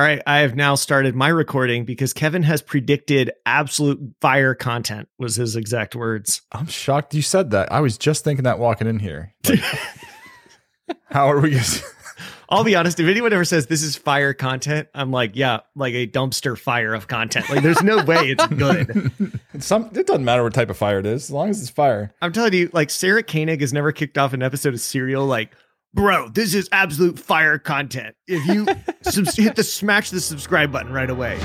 [0.00, 5.10] All right, I have now started my recording because Kevin has predicted absolute fire content
[5.18, 6.40] was his exact words.
[6.52, 7.70] I'm shocked you said that.
[7.70, 9.34] I was just thinking that walking in here.
[9.46, 9.60] Like,
[11.10, 11.60] how are we?
[12.48, 12.98] I'll be honest.
[12.98, 16.94] If anyone ever says this is fire content, I'm like, yeah, like a dumpster fire
[16.94, 17.50] of content.
[17.50, 19.38] Like, there's no way it's good.
[19.62, 22.10] Some it doesn't matter what type of fire it is, as long as it's fire.
[22.22, 25.54] I'm telling you, like Sarah Koenig has never kicked off an episode of Serial like
[25.94, 28.14] bro, this is absolute fire content.
[28.26, 28.66] If you
[29.02, 31.38] sub- hit the smash the subscribe button right away.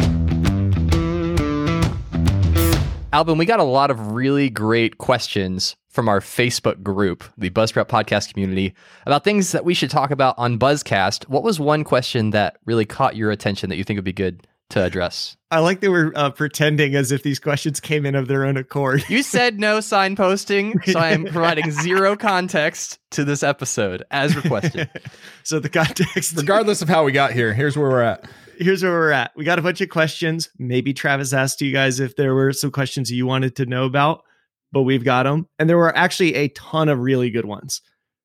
[3.13, 7.87] Alban, we got a lot of really great questions from our Facebook group, the Buzzsprout
[7.87, 8.73] podcast community,
[9.05, 11.23] about things that we should talk about on Buzzcast.
[11.29, 14.45] What was one question that really caught your attention that you think would be good
[14.71, 15.37] to address?
[15.51, 18.57] I like they were uh, pretending as if these questions came in of their own
[18.57, 19.03] accord.
[19.09, 24.89] You said no signposting, so I am providing zero context to this episode as requested.
[25.43, 28.27] so the context, regardless of how we got here, here's where we're at.
[28.57, 29.31] Here's where we're at.
[29.35, 30.49] We got a bunch of questions.
[30.57, 34.23] Maybe Travis asked you guys if there were some questions you wanted to know about,
[34.71, 37.81] but we've got them, and there were actually a ton of really good ones.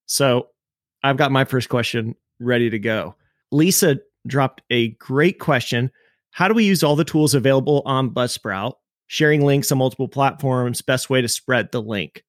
[0.06, 0.48] So
[1.02, 3.14] I've got my first question ready to go.
[3.52, 5.90] Lisa dropped a great question
[6.30, 8.74] how do we use all the tools available on Buzzsprout?
[9.06, 12.22] Sharing links on multiple platforms, best way to spread the link.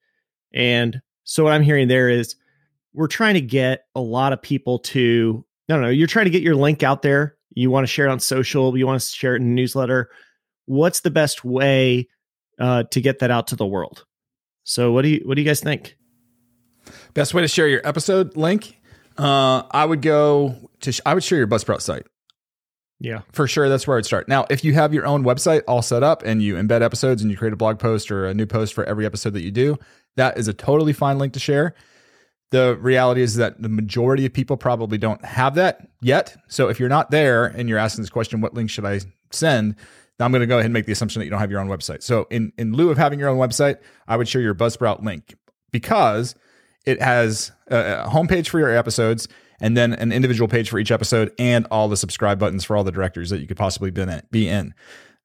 [0.53, 2.35] And so what I'm hearing there is
[2.93, 6.41] we're trying to get a lot of people to, no, no, you're trying to get
[6.41, 7.37] your link out there.
[7.51, 10.09] You want to share it on social, you want to share it in a newsletter.
[10.65, 12.09] What's the best way
[12.59, 14.05] uh, to get that out to the world?
[14.63, 15.97] So what do you what do you guys think?
[17.13, 18.79] Best way to share your episode link?
[19.17, 22.05] Uh, I would go to sh- I would share your Buzzsprout site.
[23.01, 23.21] Yeah.
[23.31, 23.67] For sure.
[23.67, 24.29] That's where I'd start.
[24.29, 27.31] Now, if you have your own website all set up and you embed episodes and
[27.31, 29.75] you create a blog post or a new post for every episode that you do,
[30.17, 31.73] that is a totally fine link to share.
[32.51, 36.37] The reality is that the majority of people probably don't have that yet.
[36.47, 38.99] So if you're not there and you're asking this question, what link should I
[39.31, 39.75] send?
[40.19, 41.69] I'm going to go ahead and make the assumption that you don't have your own
[41.69, 42.03] website.
[42.03, 43.77] So in, in lieu of having your own website,
[44.07, 45.33] I would share your Buzzsprout link
[45.71, 46.35] because
[46.85, 49.27] it has a homepage for your episodes
[49.61, 52.83] and then an individual page for each episode and all the subscribe buttons for all
[52.83, 54.73] the directories that you could possibly be in.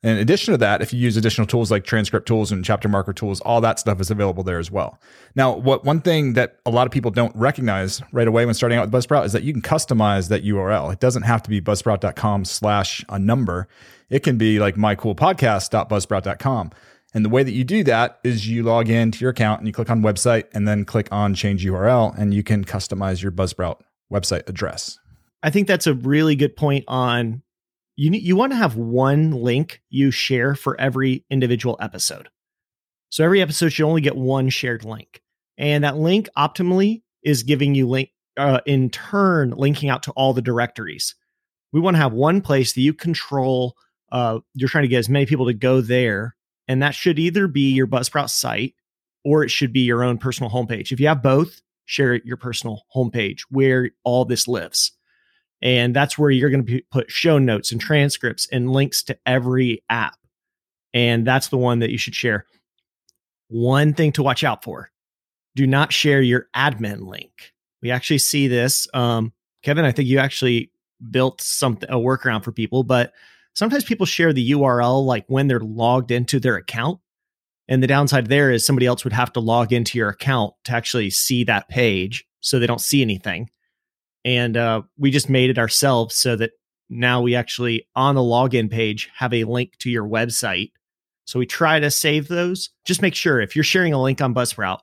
[0.02, 3.12] In addition to that, if you use additional tools like transcript tools and chapter marker
[3.12, 5.00] tools, all that stuff is available there as well.
[5.34, 8.78] Now, what one thing that a lot of people don't recognize right away when starting
[8.78, 10.92] out with Buzzsprout is that you can customize that URL.
[10.92, 13.66] It doesn't have to be buzzsprout.com slash a number.
[14.10, 16.70] It can be like mycoolpodcast.buzzsprout.com.
[17.14, 19.72] And the way that you do that is you log into your account and you
[19.72, 23.80] click on website and then click on change URL and you can customize your Buzzsprout
[24.12, 24.98] website address.
[25.42, 27.42] I think that's a really good point on
[27.96, 32.28] you you want to have one link you share for every individual episode.
[33.10, 35.22] So every episode should only get one shared link.
[35.56, 40.34] And that link optimally is giving you link uh, in turn linking out to all
[40.34, 41.14] the directories.
[41.72, 43.76] We want to have one place that you control
[44.12, 46.36] uh, you're trying to get as many people to go there
[46.68, 48.74] and that should either be your Buzzsprout site
[49.24, 50.92] or it should be your own personal homepage.
[50.92, 54.92] If you have both, share your personal homepage where all this lives.
[55.62, 59.82] And that's where you're going to put show notes and transcripts and links to every
[59.88, 60.16] app.
[60.92, 62.44] And that's the one that you should share.
[63.48, 64.90] One thing to watch out for
[65.54, 67.54] do not share your admin link.
[67.80, 68.86] We actually see this.
[68.92, 69.32] Um,
[69.62, 70.70] Kevin, I think you actually
[71.10, 73.12] built something, a workaround for people, but
[73.54, 77.00] sometimes people share the URL like when they're logged into their account.
[77.68, 80.72] And the downside there is somebody else would have to log into your account to
[80.72, 83.50] actually see that page so they don't see anything.
[84.24, 86.52] And uh, we just made it ourselves so that
[86.88, 90.72] now we actually on the login page have a link to your website.
[91.24, 92.70] So we try to save those.
[92.84, 94.78] Just make sure if you're sharing a link on Buzzsprout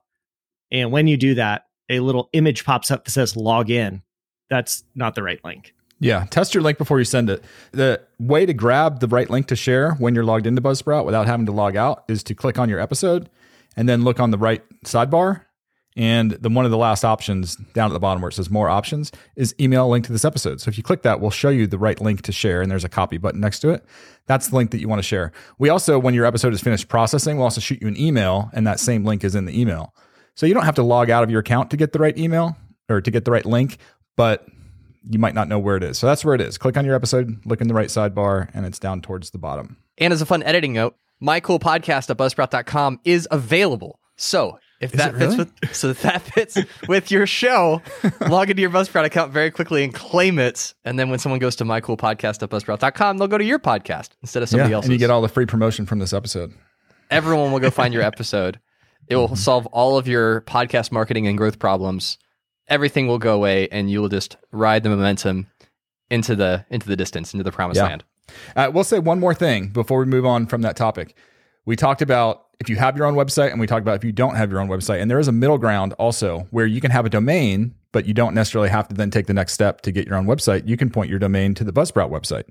[0.73, 4.01] and when you do that, a little image pops up that says log in.
[4.49, 5.73] That's not the right link.
[6.03, 7.43] Yeah, test your link before you send it.
[7.71, 11.27] The way to grab the right link to share when you're logged into Buzzsprout without
[11.27, 13.29] having to log out is to click on your episode
[13.77, 15.45] and then look on the right sidebar.
[15.95, 18.67] And the one of the last options down at the bottom where it says more
[18.67, 20.59] options is email a link to this episode.
[20.59, 22.83] So if you click that, we'll show you the right link to share, and there's
[22.83, 23.85] a copy button next to it.
[24.25, 25.31] That's the link that you want to share.
[25.59, 28.65] We also, when your episode is finished processing, we'll also shoot you an email, and
[28.65, 29.93] that same link is in the email.
[30.35, 32.57] So you don't have to log out of your account to get the right email
[32.89, 33.77] or to get the right link,
[34.17, 34.47] but
[35.09, 35.97] you might not know where it is.
[35.97, 36.57] So that's where it is.
[36.57, 39.77] Click on your episode, look in the right sidebar, and it's down towards the bottom.
[39.97, 43.99] And as a fun editing note, my cool podcast at buzzsprout.com is available.
[44.15, 45.37] So if Is that fits really?
[45.37, 46.57] with so if that fits
[46.87, 47.81] with your show,
[48.27, 50.73] log into your Buzzsprout account very quickly and claim it.
[50.83, 53.59] And then when someone goes to my cool podcast at buzzsprout.com, they'll go to your
[53.59, 54.89] podcast instead of somebody yeah, else's.
[54.89, 56.53] and you get all the free promotion from this episode.
[57.09, 58.59] Everyone will go find your episode.
[59.07, 62.17] It will solve all of your podcast marketing and growth problems.
[62.67, 65.47] Everything will go away and you will just ride the momentum
[66.09, 67.87] into the into the distance, into the promised Yeah.
[67.87, 68.03] land.
[68.55, 71.15] Uh, we'll say one more thing before we move on from that topic.
[71.65, 74.11] We talked about if you have your own website, and we talked about if you
[74.13, 75.01] don't have your own website.
[75.01, 78.13] And there is a middle ground also where you can have a domain, but you
[78.13, 80.67] don't necessarily have to then take the next step to get your own website.
[80.67, 82.43] You can point your domain to the Buzzsprout website.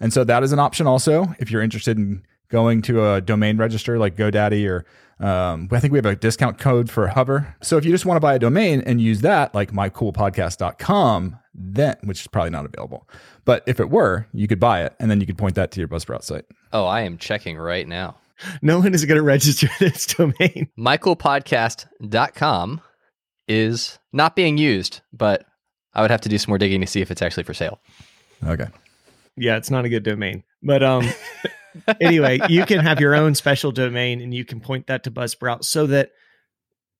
[0.00, 3.56] And so that is an option also if you're interested in going to a domain
[3.56, 4.84] register like GoDaddy or
[5.24, 7.56] um, I think we have a discount code for Hover.
[7.60, 11.96] So if you just want to buy a domain and use that, like mycoolpodcast.com, then
[12.04, 13.08] which is probably not available.
[13.44, 15.80] But if it were, you could buy it and then you could point that to
[15.80, 16.44] your Buzzsprout site.
[16.72, 18.18] Oh, I am checking right now.
[18.62, 20.68] No one is going to register this domain.
[20.78, 22.80] mycoolpodcast.com
[23.48, 25.44] is not being used, but
[25.94, 27.80] I would have to do some more digging to see if it's actually for sale.
[28.44, 28.68] Okay.
[29.36, 30.44] Yeah, it's not a good domain.
[30.62, 31.04] But um
[32.00, 35.64] anyway, you can have your own special domain and you can point that to Buzzsprout
[35.64, 36.10] so that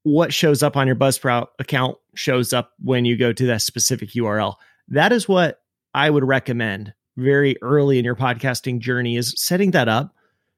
[0.03, 4.11] what shows up on your Buzzsprout account shows up when you go to that specific
[4.11, 4.55] URL.
[4.89, 5.61] That is what
[5.95, 10.15] I would recommend very early in your podcasting journey is setting that up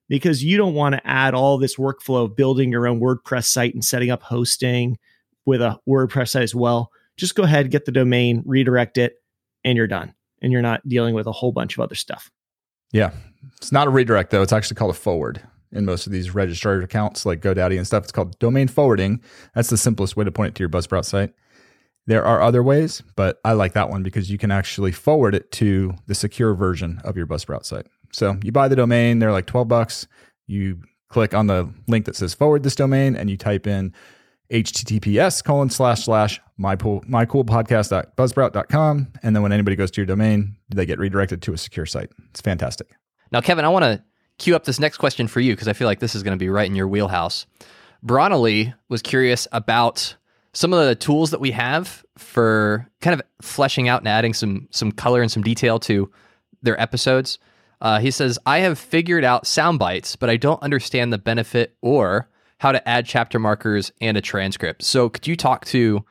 [0.09, 3.75] because you don't want to add all this workflow of building your own WordPress site
[3.75, 4.99] and setting up hosting
[5.47, 6.91] with a WordPress site as well.
[7.17, 9.15] Just go ahead, get the domain, redirect it,
[9.65, 10.15] and you're done.
[10.43, 12.31] And you're not dealing with a whole bunch of other stuff.
[12.93, 13.13] Yeah.
[13.57, 14.43] It's not a redirect though.
[14.43, 15.43] It's actually called a forward
[15.73, 18.05] in most of these registered accounts like GoDaddy and stuff.
[18.05, 19.21] It's called domain forwarding.
[19.55, 21.33] That's the simplest way to point it to your Buzzsprout site.
[22.07, 25.53] There are other ways, but I like that one because you can actually forward it
[25.53, 27.87] to the secure version of your Buzzsprout site.
[28.13, 30.09] So you buy the domain, they're like 12 bucks.
[30.47, 33.93] You click on the link that says forward this domain and you type in
[34.51, 39.09] https colon slash slash mycoolpodcast.buzzsprout.com.
[39.23, 42.11] And then when anybody goes to your domain, they get redirected to a secure site.
[42.31, 42.89] It's fantastic.
[43.33, 44.03] Now, Kevin, I want to
[44.39, 46.43] queue up this next question for you because I feel like this is going to
[46.43, 47.47] be right in your wheelhouse.
[48.03, 50.17] Bronley was curious about
[50.53, 54.69] some of the tools that we have for kind of fleshing out and adding some
[54.71, 56.11] some color and some detail to
[56.63, 57.39] their episodes.
[57.81, 61.77] Uh, he says, "I have figured out sound bites, but I don't understand the benefit
[61.83, 62.29] or
[62.61, 64.83] how to add chapter markers and a transcript.
[64.83, 66.05] So, could you talk to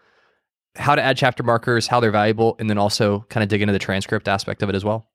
[0.75, 3.71] how to add chapter markers, how they're valuable, and then also kind of dig into
[3.71, 5.07] the transcript aspect of it as well?"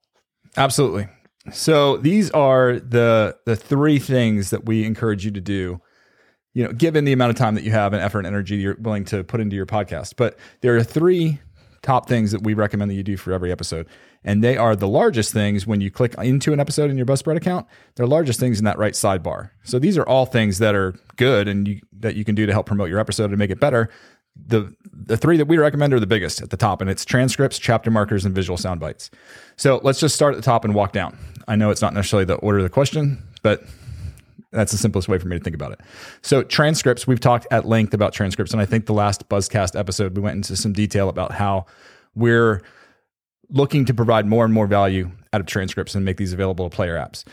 [0.57, 1.09] Absolutely.
[1.53, 5.81] So these are the the three things that we encourage you to do.
[6.55, 8.77] You know, given the amount of time that you have and effort and energy you're
[8.79, 10.15] willing to put into your podcast.
[10.17, 11.41] But there are three
[11.83, 13.87] top things that we recommend that you do for every episode.
[14.25, 17.37] And they are the largest things when you click into an episode in your Buzzsprout
[17.37, 17.67] account.
[17.95, 19.51] They're largest things in that right sidebar.
[19.65, 22.53] So these are all things that are good and you, that you can do to
[22.53, 23.91] help promote your episode and make it better.
[24.47, 27.57] The the three that we recommend are the biggest at the top, and it's transcripts,
[27.57, 29.11] chapter markers, and visual sound bites.
[29.57, 31.17] So let's just start at the top and walk down.
[31.47, 33.63] I know it's not necessarily the order of the question, but
[34.51, 35.81] that's the simplest way for me to think about it.
[36.23, 40.17] So transcripts, we've talked at length about transcripts, and I think the last Buzzcast episode
[40.17, 41.67] we went into some detail about how
[42.17, 42.63] we're
[43.55, 46.75] looking to provide more and more value out of transcripts and make these available to
[46.75, 47.25] player apps.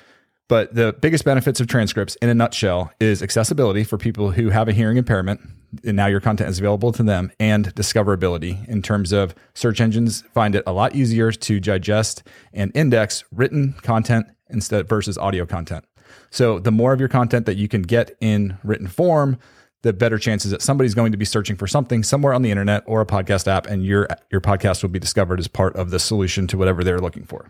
[0.47, 4.67] But the biggest benefits of transcripts in a nutshell is accessibility for people who have
[4.67, 5.41] a hearing impairment.
[5.85, 10.23] And now your content is available to them and discoverability in terms of search engines
[10.33, 15.85] find it a lot easier to digest and index written content instead versus audio content.
[16.29, 19.39] So the more of your content that you can get in written form,
[19.83, 22.83] the better chances that somebody's going to be searching for something somewhere on the internet
[22.85, 25.99] or a podcast app and your your podcast will be discovered as part of the
[25.99, 27.49] solution to whatever they're looking for.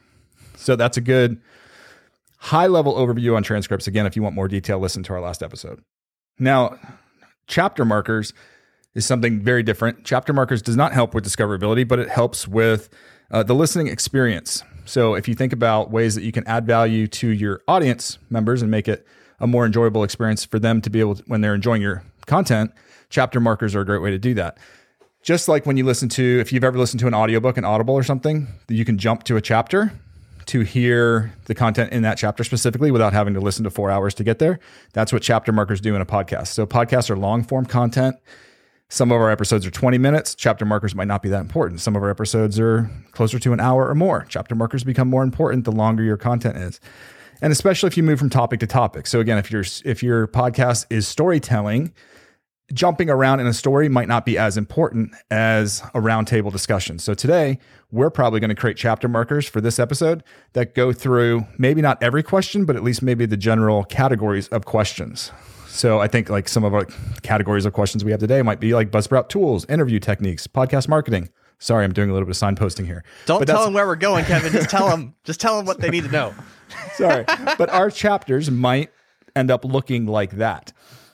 [0.56, 1.42] So that's a good
[2.38, 3.88] high level overview on transcripts.
[3.88, 5.84] Again, if you want more detail, listen to our last episode.
[6.40, 6.78] Now,
[7.48, 8.34] chapter markers
[8.96, 10.04] is something very different.
[10.04, 12.90] Chapter markers does not help with discoverability, but it helps with
[13.30, 14.64] uh, the listening experience.
[14.86, 18.62] So if you think about ways that you can add value to your audience members
[18.62, 19.06] and make it
[19.40, 22.72] a more enjoyable experience for them to be able to, when they're enjoying your content,
[23.10, 24.58] chapter markers are a great way to do that.
[25.22, 27.94] Just like when you listen to, if you've ever listened to an audiobook, an Audible
[27.94, 29.92] or something, you can jump to a chapter
[30.46, 34.14] to hear the content in that chapter specifically without having to listen to four hours
[34.14, 34.60] to get there.
[34.94, 36.48] That's what chapter markers do in a podcast.
[36.48, 38.16] So podcasts are long form content.
[38.88, 40.34] Some of our episodes are 20 minutes.
[40.34, 41.82] Chapter markers might not be that important.
[41.82, 44.26] Some of our episodes are closer to an hour or more.
[44.30, 46.80] Chapter markers become more important the longer your content is.
[47.42, 49.08] And especially if you move from topic to topic.
[49.08, 51.94] So again, if your if your podcast is storytelling,
[52.74, 57.00] jumping around in a story might not be as important as a roundtable discussion.
[57.00, 57.60] So today,
[57.92, 60.24] we're probably going to create chapter markers for this episode
[60.54, 64.66] that go through maybe not every question, but at least maybe the general categories of
[64.66, 65.32] questions.
[65.68, 66.86] So I think like some of our
[67.24, 71.30] categories of questions we have today might be like Buzzsprout tools, interview techniques, podcast marketing.
[71.60, 73.04] Sorry, I'm doing a little bit of signposting here.
[73.26, 74.52] Don't But tell them where we're going, Kevin.
[74.52, 75.14] Just tell them.
[75.24, 76.34] Just tell them what they need to know.
[76.96, 77.24] Sorry.
[77.58, 78.90] but our chapters might
[79.36, 80.74] end up looking like that.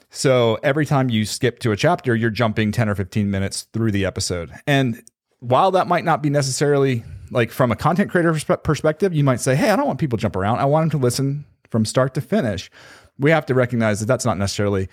[0.09, 3.91] So every time you skip to a chapter, you're jumping 10 or 15 minutes through
[3.91, 4.51] the episode.
[4.65, 5.03] And
[5.39, 8.33] while that might not be necessarily like from a content creator
[8.63, 10.59] perspective, you might say, "Hey, I don't want people to jump around.
[10.59, 12.71] I want them to listen from start to finish."
[13.19, 14.87] We have to recognize that that's not necessarily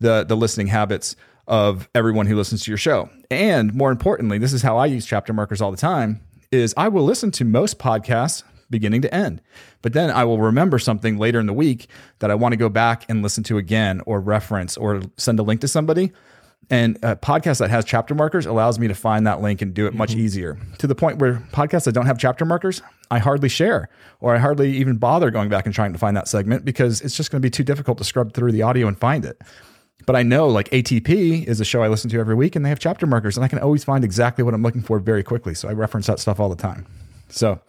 [0.00, 3.08] the the listening habits of everyone who listens to your show.
[3.30, 6.20] And more importantly, this is how I use chapter markers all the time
[6.50, 9.40] is I will listen to most podcasts beginning to end.
[9.82, 12.68] But then I will remember something later in the week that I want to go
[12.68, 16.12] back and listen to again or reference or send a link to somebody.
[16.68, 19.86] And a podcast that has chapter markers allows me to find that link and do
[19.86, 20.20] it much mm-hmm.
[20.20, 23.88] easier to the point where podcasts that don't have chapter markers, I hardly share
[24.20, 27.16] or I hardly even bother going back and trying to find that segment because it's
[27.16, 29.40] just going to be too difficult to scrub through the audio and find it.
[30.06, 32.68] But I know like ATP is a show I listen to every week and they
[32.68, 35.54] have chapter markers and I can always find exactly what I'm looking for very quickly.
[35.54, 36.84] So I reference that stuff all the time.
[37.28, 37.60] So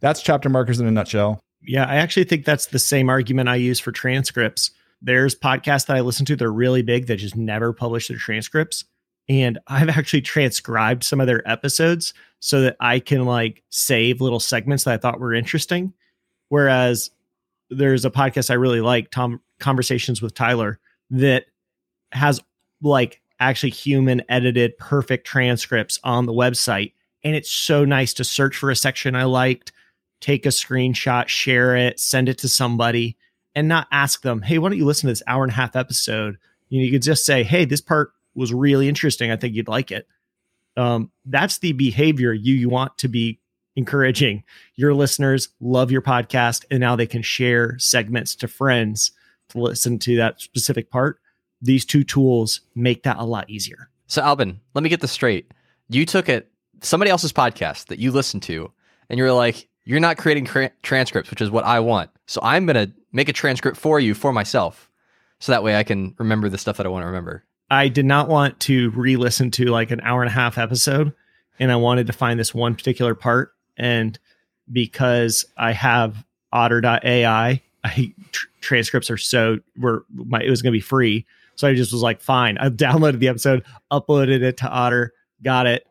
[0.00, 1.40] that's chapter markers in a nutshell.
[1.62, 4.70] Yeah, I actually think that's the same argument I use for transcripts.
[5.02, 8.84] There's podcasts that I listen to, they're really big that just never publish their transcripts.
[9.28, 14.40] And I've actually transcribed some of their episodes so that I can like save little
[14.40, 15.92] segments that I thought were interesting.
[16.48, 17.10] Whereas
[17.70, 20.80] there's a podcast I really like, Tom Conversations with Tyler,
[21.10, 21.44] that
[22.12, 22.40] has
[22.82, 26.92] like actually human edited perfect transcripts on the website.
[27.22, 29.72] And it's so nice to search for a section I liked,
[30.20, 33.16] take a screenshot, share it, send it to somebody,
[33.54, 35.76] and not ask them, hey, why don't you listen to this hour and a half
[35.76, 36.36] episode?
[36.68, 39.30] You, know, you could just say, hey, this part was really interesting.
[39.30, 40.06] I think you'd like it.
[40.76, 43.40] Um, that's the behavior you, you want to be
[43.76, 44.44] encouraging.
[44.76, 49.12] Your listeners love your podcast, and now they can share segments to friends
[49.50, 51.18] to listen to that specific part.
[51.60, 53.90] These two tools make that a lot easier.
[54.06, 55.52] So, Alban, let me get this straight.
[55.88, 56.50] You took it
[56.82, 58.70] somebody else's podcast that you listened to,
[59.08, 62.10] and you were like, "You're not creating tra- transcripts, which is what I want.
[62.26, 64.88] So I'm gonna make a transcript for you for myself,
[65.38, 68.04] so that way I can remember the stuff that I want to remember." I did
[68.04, 71.12] not want to re-listen to like an hour and a half episode,
[71.60, 73.52] and I wanted to find this one particular part.
[73.76, 74.18] And
[74.72, 80.76] because I have Otter.ai, I tr- transcripts are so were my it was going to
[80.76, 82.58] be free, so I just was like, fine.
[82.58, 85.86] I downloaded the episode, uploaded it to Otter, got it,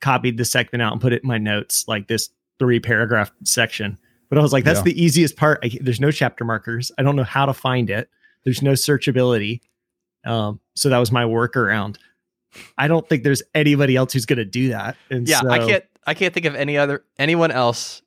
[0.00, 2.30] copied the segment out, and put it in my notes, like this
[2.62, 3.98] three paragraph section.
[4.28, 4.84] But I was like, that's Yeah.
[4.84, 5.58] the easiest part.
[5.64, 6.92] I, there's no chapter markers.
[6.96, 8.08] I don't know how to find it.
[8.44, 9.62] There's no searchability.
[10.24, 11.96] Um, so that was my workaround.
[12.78, 14.96] I don't think there's anybody else who's going to do that.
[15.10, 18.00] And Yeah, I can't I can't think of any other anyone else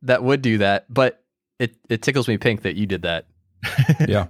[0.00, 1.22] that would do that, but
[1.58, 3.26] it it tickles me pink that you did that.
[4.08, 4.28] yeah.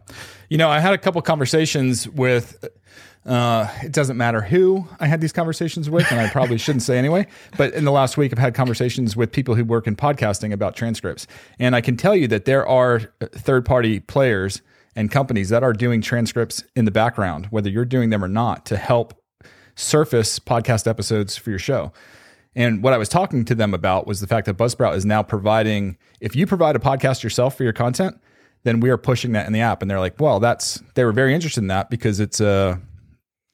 [0.48, 2.64] You know, I had a couple conversations with
[3.26, 6.96] uh it doesn't matter who I had these conversations with and I probably shouldn't say
[6.96, 7.26] anyway,
[7.58, 10.74] but in the last week I've had conversations with people who work in podcasting about
[10.74, 11.26] transcripts.
[11.58, 14.62] And I can tell you that there are third-party players
[14.96, 18.64] and companies that are doing transcripts in the background whether you're doing them or not
[18.66, 19.22] to help
[19.74, 21.92] surface podcast episodes for your show.
[22.56, 25.22] And what I was talking to them about was the fact that Buzzsprout is now
[25.22, 28.20] providing, if you provide a podcast yourself for your content,
[28.64, 29.82] then we are pushing that in the app.
[29.82, 32.80] And they're like, well, that's, they were very interested in that because it's a,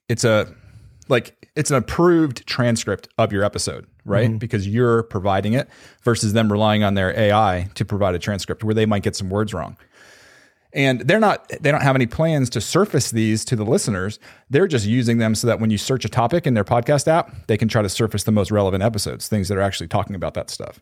[0.09, 0.53] it's a,
[1.09, 4.29] like, it's an approved transcript of your episode, right?
[4.29, 4.39] Mm-hmm.
[4.39, 5.69] Because you're providing it
[6.03, 9.31] versus them relying on their AI to provide a transcript where they might get some
[9.31, 9.77] words wrong.
[10.73, 14.19] And they're not they don't have any plans to surface these to the listeners.
[14.51, 17.47] They're just using them so that when you search a topic in their podcast app
[17.47, 20.35] they can try to surface the most relevant episodes things that are actually talking about
[20.35, 20.81] that stuff.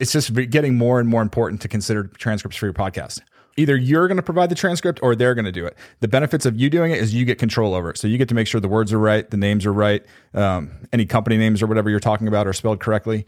[0.00, 3.20] It's just getting more and more important to consider transcripts for your podcast
[3.56, 5.76] either you're going to provide the transcript or they're going to do it.
[6.00, 7.98] The benefits of you doing it is you get control over it.
[7.98, 10.04] So you get to make sure the words are right the names are right
[10.34, 13.26] um, any company names or whatever you're talking about are spelled correctly.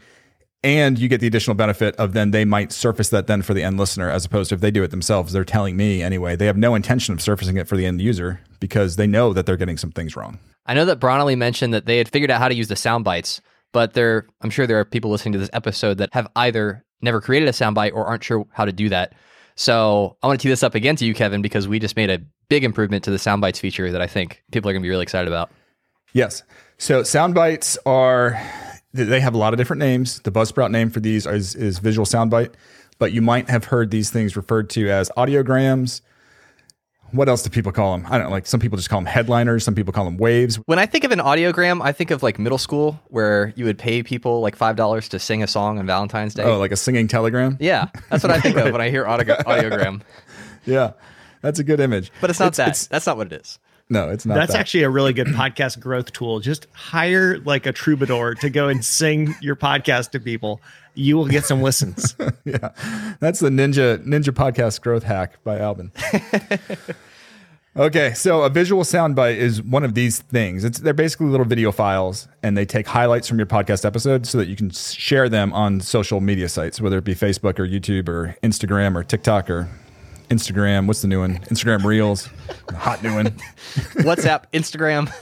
[0.63, 3.61] And you get the additional benefit of then they might surface that then for the
[3.61, 6.35] end listener as opposed to if they do it themselves they're telling me anyway.
[6.35, 9.45] They have no intention of surfacing it for the end user because they know that
[9.45, 10.39] they're getting some things wrong.
[10.65, 13.03] I know that Bronley mentioned that they had figured out how to use the sound
[13.03, 13.41] bites,
[13.71, 17.21] but there I'm sure there are people listening to this episode that have either never
[17.21, 19.13] created a soundbite or aren't sure how to do that.
[19.55, 22.09] So I want to tee this up again to you, Kevin, because we just made
[22.09, 22.19] a
[22.49, 24.89] big improvement to the sound bites feature that I think people are going to be
[24.89, 25.51] really excited about.
[26.13, 26.43] yes
[26.77, 28.39] so sound bites are
[28.93, 32.05] they have a lot of different names the buzzsprout name for these is, is visual
[32.05, 32.53] soundbite
[32.99, 36.01] but you might have heard these things referred to as audiograms
[37.11, 39.05] what else do people call them i don't know like some people just call them
[39.05, 42.23] headliners some people call them waves When I think of an audiogram, I think of
[42.23, 45.85] like middle school where you would pay people like $5 to sing a song on
[45.85, 46.43] Valentine's Day.
[46.43, 49.35] oh like a singing telegram yeah, that's what I think of when I hear audio-
[49.37, 50.01] audiogram.
[50.65, 50.91] yeah
[51.41, 52.87] that's a good image But it's not that.
[52.89, 53.59] that's not what it is.
[53.89, 54.59] no it's not That's that.
[54.59, 56.39] actually a really good podcast growth tool.
[56.39, 60.59] Just hire like a troubadour to go and sing your podcast to people.
[60.95, 62.15] You will get some listens.
[62.45, 62.69] yeah,
[63.19, 65.91] that's the ninja ninja podcast growth hack by Alban.
[67.77, 70.63] Okay, so a visual soundbite is one of these things.
[70.63, 74.37] It's they're basically little video files, and they take highlights from your podcast episode so
[74.37, 78.07] that you can share them on social media sites, whether it be Facebook or YouTube
[78.07, 79.67] or Instagram or TikTok or
[80.29, 80.87] Instagram.
[80.87, 81.39] What's the new one?
[81.49, 82.29] Instagram Reels,
[82.73, 83.25] hot new one.
[84.05, 85.13] WhatsApp, Instagram.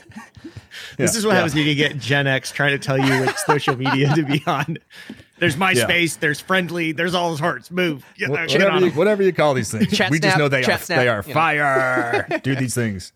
[0.97, 3.75] This is what happens when you get Gen X trying to tell you which social
[3.75, 4.77] media to be on.
[5.43, 7.69] There's MySpace, there's Friendly, there's all those hearts.
[7.69, 8.05] Move.
[8.17, 8.95] Get that whatever on you, 'em.
[8.95, 9.91] whatever you call these things.
[9.91, 11.33] Chat we just know they are snap, they are you know.
[11.33, 12.27] fire.
[12.43, 13.12] Do these things.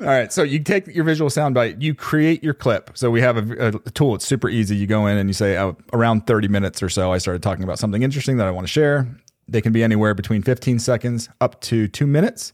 [0.00, 2.92] All right, so you take your visual soundbite, you create your clip.
[2.94, 4.14] So we have a, a tool.
[4.14, 4.76] It's super easy.
[4.76, 7.64] You go in and you say, oh, around 30 minutes or so, I started talking
[7.64, 9.08] about something interesting that I want to share.
[9.48, 12.52] They can be anywhere between 15 seconds up to two minutes.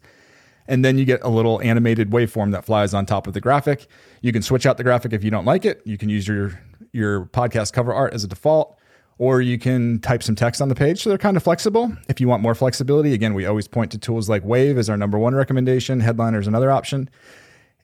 [0.66, 3.88] And then you get a little animated waveform that flies on top of the graphic.
[4.22, 5.82] You can switch out the graphic if you don't like it.
[5.84, 6.58] You can use your
[6.92, 8.76] your podcast cover art as a default,
[9.18, 11.02] or you can type some text on the page.
[11.02, 11.92] So they're kind of flexible.
[12.08, 14.96] If you want more flexibility, again, we always point to tools like Wavve as our
[14.96, 16.00] number one recommendation.
[16.00, 17.10] Headliner is another option.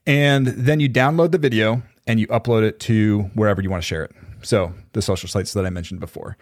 [0.07, 3.87] And then you download the video and you upload it to wherever you want to
[3.87, 4.13] share it.
[4.43, 6.37] So the social sites that I mentioned before.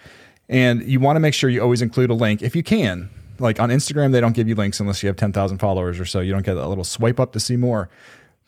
[0.48, 3.10] And you want to make sure you always include a link if you can.
[3.38, 6.20] Like on Instagram, they don't give you links unless you have 10,000 followers or so.
[6.20, 7.88] You don't get that little swipe up to see more.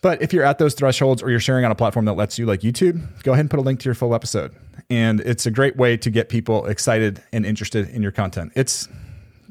[0.02, 2.46] But if you're at those thresholds or you're sharing on a platform that lets you,
[2.46, 4.54] like YouTube, go ahead and put a link to your full episode.
[4.90, 8.52] And it's a great way to get people excited and interested in your content.
[8.54, 8.88] It's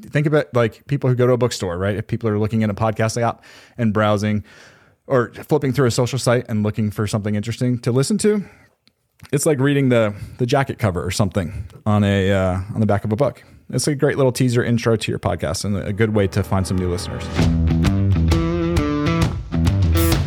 [0.02, 1.96] think about like people who go to a bookstore, right?
[1.96, 3.44] If people are looking at a podcast app
[3.76, 4.44] and browsing
[5.06, 8.44] or flipping through a social site and looking for something interesting to listen to,
[9.32, 13.04] it's like reading the the jacket cover or something on a uh, on the back
[13.04, 13.42] of a book.
[13.70, 16.66] It's a great little teaser intro to your podcast and a good way to find
[16.66, 17.24] some new listeners.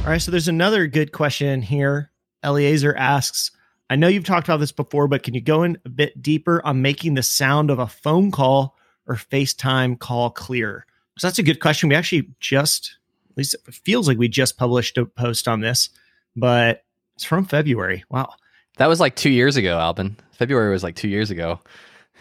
[0.10, 2.10] All right, so there's another good question here.
[2.44, 3.52] Eliezer asks,
[3.92, 6.66] I know you've talked about this before, but can you go in a bit deeper
[6.66, 8.76] on making the sound of a phone call
[9.06, 10.88] or FaceTime call clear?
[11.20, 11.90] So that's a good question.
[11.90, 12.98] We actually just,
[13.30, 15.92] at least it feels like we just published a post on this,
[16.36, 16.86] but
[17.16, 18.04] it's from February.
[18.10, 18.34] Wow.
[18.78, 20.18] That was like two years ago, Alban.
[20.32, 21.60] February was like two years ago.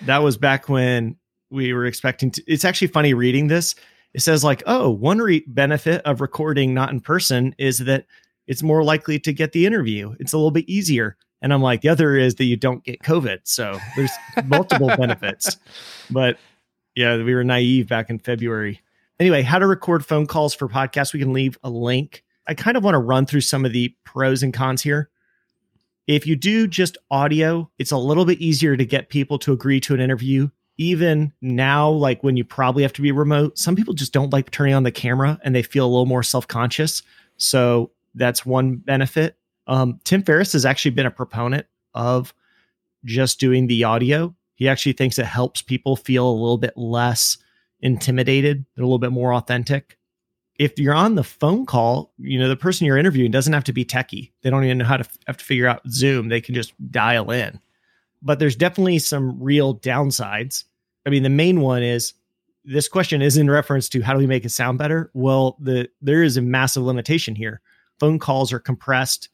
[0.02, 1.16] That was back when
[1.48, 2.42] we were expecting to.
[2.46, 3.74] It's actually funny reading this.
[4.14, 8.06] It says, like, oh, one re- benefit of recording not in person is that
[8.46, 10.14] it's more likely to get the interview.
[10.18, 11.16] It's a little bit easier.
[11.40, 13.40] And I'm like, the other is that you don't get COVID.
[13.44, 14.10] So there's
[14.46, 15.56] multiple benefits.
[16.10, 16.38] But
[16.96, 18.80] yeah, we were naive back in February.
[19.20, 21.12] Anyway, how to record phone calls for podcasts.
[21.12, 22.24] We can leave a link.
[22.46, 25.10] I kind of want to run through some of the pros and cons here.
[26.06, 29.78] If you do just audio, it's a little bit easier to get people to agree
[29.80, 30.48] to an interview.
[30.78, 34.50] Even now, like when you probably have to be remote, some people just don't like
[34.50, 37.02] turning on the camera and they feel a little more self conscious.
[37.36, 39.36] So that's one benefit.
[39.66, 42.32] Um, Tim Ferriss has actually been a proponent of
[43.04, 44.34] just doing the audio.
[44.54, 47.38] He actually thinks it helps people feel a little bit less
[47.80, 49.96] intimidated, a little bit more authentic.
[50.58, 53.72] If you're on the phone call, you know, the person you're interviewing doesn't have to
[53.72, 54.32] be techie.
[54.42, 56.28] They don't even know how to have to figure out Zoom.
[56.28, 57.60] They can just dial in.
[58.20, 60.64] But there's definitely some real downsides.
[61.08, 62.12] I mean, the main one is
[62.66, 65.10] this question is in reference to how do we make it sound better?
[65.14, 67.62] Well, the there is a massive limitation here.
[67.98, 69.30] Phone calls are compressed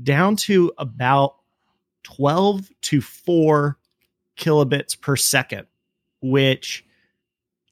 [0.00, 1.34] down to about
[2.04, 3.76] 12 to 4
[4.38, 5.66] kilobits per second,
[6.22, 6.84] which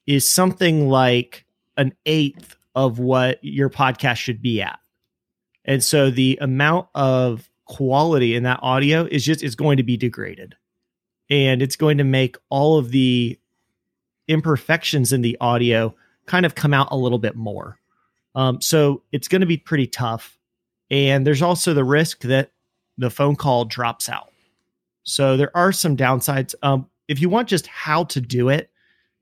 [0.05, 1.45] is something like
[1.77, 4.79] an eighth of what your podcast should be at.
[5.63, 9.95] And so the amount of quality in that audio is just is going to be
[9.95, 10.55] degraded.
[11.29, 13.39] And it's going to make all of the
[14.27, 17.79] imperfections in the audio kind of come out a little bit more.
[18.33, 20.37] Um, so it's going to be pretty tough.
[20.91, 22.51] And there's also the risk that
[22.97, 24.31] the phone call drops out.
[25.03, 26.55] So there are some downsides.
[26.63, 28.71] Um, if you want just how to do it,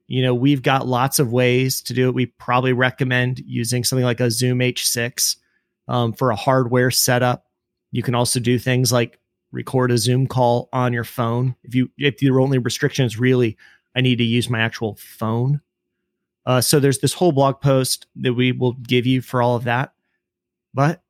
[0.08, 2.16] you know, we've got lots of ways to do it.
[2.16, 5.38] We probably recommend using something like a Zoom H6
[5.88, 7.46] um, for a hardware setup.
[7.92, 9.20] You can also do things like
[9.52, 11.56] record a Zoom call on your phone.
[11.64, 13.58] If you if your only restriction is really
[13.96, 15.62] I need to use my actual phone.
[16.46, 19.64] Uh, so there's this whole blog post that we will give you for all of
[19.64, 19.94] that.
[20.74, 21.04] But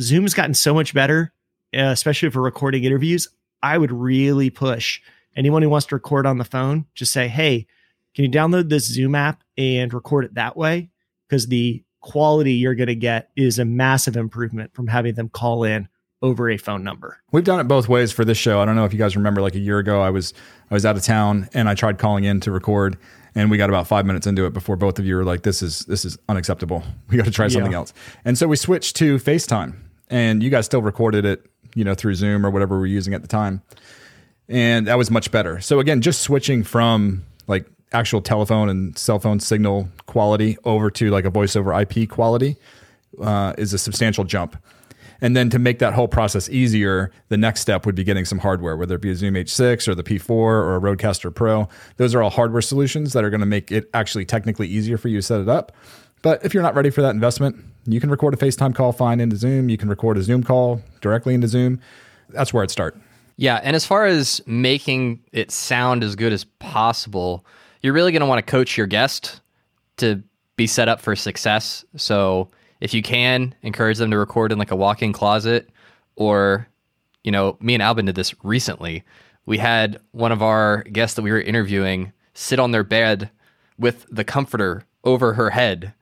[0.00, 1.32] Zoom has gotten so much better,
[1.74, 3.28] uh, especially for recording interviews.
[3.62, 5.00] I would really push
[5.36, 7.66] anyone who wants to record on the phone, just say, hey,
[8.14, 10.90] can you download this Zoom app and record it that way?
[11.28, 15.64] Because the quality you're going to get is a massive improvement from having them call
[15.64, 15.88] in
[16.22, 17.18] over a phone number.
[17.32, 18.60] We've done it both ways for this show.
[18.60, 20.32] I don't know if you guys remember like a year ago I was
[20.70, 22.96] I was out of town and I tried calling in to record
[23.34, 25.62] and we got about 5 minutes into it before both of you were like this
[25.62, 26.82] is this is unacceptable.
[27.08, 27.78] We got to try something Yeah.
[27.78, 27.92] else.
[28.24, 29.74] And so we switched to FaceTime
[30.10, 33.12] and you guys still recorded it, you know, through Zoom or whatever we were using
[33.14, 33.62] at the time.
[34.48, 35.60] And that was much better.
[35.60, 41.10] So again, just switching from like actual telephone and cell phone signal quality over to
[41.10, 42.56] like a voice over IP quality
[43.20, 44.56] uh, is a substantial jump.
[45.20, 48.38] And then to make that whole process easier, the next step would be getting some
[48.38, 51.68] hardware, whether it be a Zoom H6 or the P4 or a Rodecaster Pro.
[51.96, 55.08] Those are all hardware solutions that are going to make it actually technically easier for
[55.08, 55.72] you to set it up.
[56.22, 59.20] But if you're not ready for that investment, you can record a FaceTime call fine
[59.20, 59.68] into Zoom.
[59.68, 61.80] You can record a Zoom call directly into Zoom.
[62.30, 62.98] That's where it starts.
[63.36, 67.44] Yeah, and as far as making it sound as good as possible,
[67.82, 69.40] you're really going to want to coach your guest
[69.98, 70.22] to
[70.56, 71.84] be set up for success.
[71.96, 72.48] So
[72.80, 75.70] if you can, encourage them to record in like a walk-in closet
[76.16, 76.68] or
[77.26, 79.02] you know, me and Alban did this recently.
[79.46, 83.30] We had one of our guests that we were interviewing sit on their bed
[83.78, 85.92] with the comforter over her head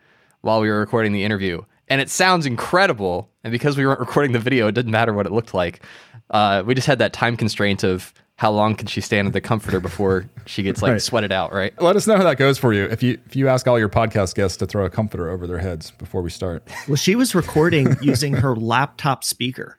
[0.43, 1.63] while we were recording the interview.
[1.89, 3.31] And it sounds incredible.
[3.43, 5.83] And because we weren't recording the video, it didn't matter what it looked like.
[6.31, 9.41] Uh, we just had that time constraint of how long can she stand in the
[9.41, 11.03] comforter before she gets like Right.
[11.03, 11.73] sweated out, right?
[11.81, 12.85] Let us know how that goes for you.
[12.85, 15.59] If you if you ask all your podcast guests to throw a comforter over their
[15.59, 16.67] heads before we start.
[16.89, 19.79] Well, she was recording using her laptop speaker.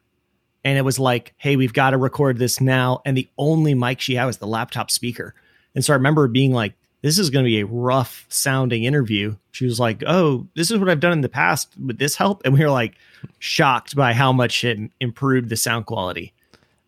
[0.64, 3.02] And it was like, hey, we've got to record this now.
[3.06, 5.36] And the only mic she had was the laptop speaker.
[5.76, 9.36] And so I remember being like, this is going to be a rough sounding interview.
[9.52, 11.70] She was like, oh, this is what I've done in the past.
[11.80, 12.42] Would this help?
[12.46, 12.96] And we were like
[13.38, 16.34] shocked by how much it improved the sound quality.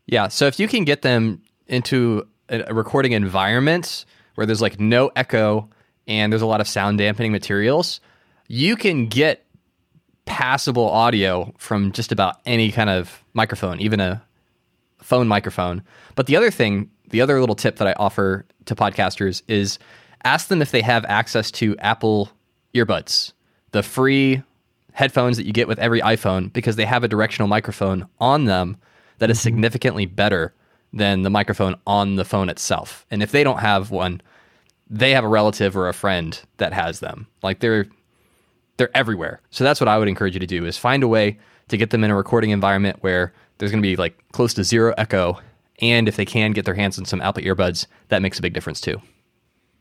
[0.08, 0.30] Yeah.
[0.30, 5.69] So if you can get them into a recording environment where there's like no echo
[6.08, 7.99] and there's a lot of sound dampening materials,
[8.47, 9.45] you can get
[10.25, 14.21] passable audio from just about any kind of microphone, even a
[15.01, 15.82] phone microphone.
[16.15, 19.80] But the other thing, the other little tip that I offer to podcasters is
[20.23, 22.30] ask them if they have access to Apple
[22.73, 23.34] earbuds,
[23.71, 24.43] the free
[24.93, 28.77] headphones that you get with every iPhone, because they have a directional microphone on them
[29.19, 29.43] that is mm-hmm.
[29.43, 30.53] significantly better
[30.93, 33.06] than the microphone on the phone itself.
[33.12, 34.21] And if they don't have one,
[34.89, 37.28] they have a relative or a friend that has them.
[37.43, 37.86] Like they're
[38.78, 39.41] they're everywhere.
[39.50, 41.89] So that's what I would encourage you to do is find a way to get
[41.89, 45.39] them in a recording environment where there's going to be like close to zero echo
[45.80, 48.54] and if they can get their hands on some Apple earbuds, that makes a big
[48.54, 49.02] difference too.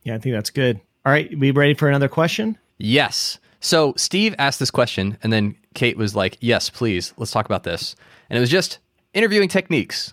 [0.02, 0.80] Yeah, I think that's good.
[1.04, 2.58] All right, we ready for another question?
[2.78, 3.38] Yes.
[3.60, 7.62] So Steve asked this question, and then Kate was like, Yes, please, let's talk about
[7.62, 7.96] this.
[8.28, 8.78] And it was just
[9.14, 10.12] interviewing techniques.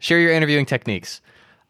[0.00, 1.20] Share your interviewing techniques.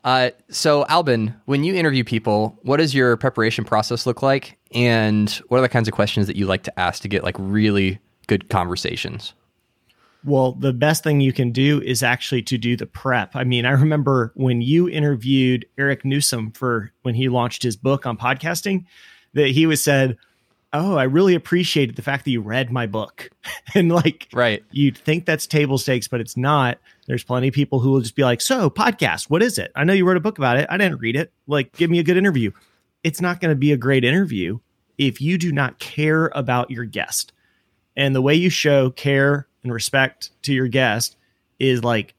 [0.03, 4.57] Uh, so, Alban, when you interview people, what does your preparation process look like?
[4.73, 7.37] And what are the kinds of questions that you like to ask to get like
[7.39, 9.35] really good conversations?
[10.25, 13.35] Well, the best thing you can do is actually to do the prep.
[13.35, 18.07] I mean, I remember when you interviewed Eric Nuzum for when he launched his book
[18.07, 18.85] on podcasting,
[19.35, 20.17] that he was said,
[20.73, 23.31] "Oh, I really appreciated the fact that you read my book."
[23.75, 24.63] and like, Right.
[24.71, 26.79] you'd think that's table stakes, but it's not.
[27.07, 29.73] There's plenty of people who will just be like, "So, podcast, what is it?
[29.75, 30.67] I know you wrote a book about it.
[30.71, 31.33] I didn't read it.
[31.47, 32.51] Like, give me a good interview."
[33.03, 34.59] It's not going to be a great interview
[34.99, 37.33] if you do not care about your guest.
[37.97, 41.17] And the way you show care and respect to your guest
[41.59, 42.15] is like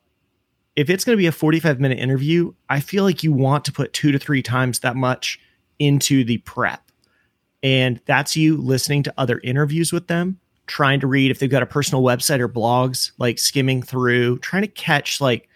[0.75, 3.71] if it's going to be a 45 minute interview, I feel like you want to
[3.71, 5.39] put 2 to 3 times that much
[5.79, 6.90] into the prep.
[7.63, 11.63] And that's you listening to other interviews with them, trying to read if they've got
[11.63, 15.47] a personal website or blogs, like skimming through, trying to catch like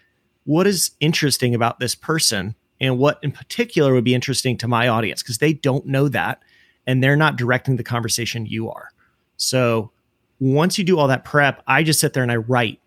[0.44, 4.88] what is interesting about this person and what in particular would be interesting to my
[4.88, 6.42] audience because they don't know that
[6.86, 8.90] and they're not directing the conversation you are.
[9.36, 9.90] So
[10.38, 12.80] once you do all that prep, I just sit there and I write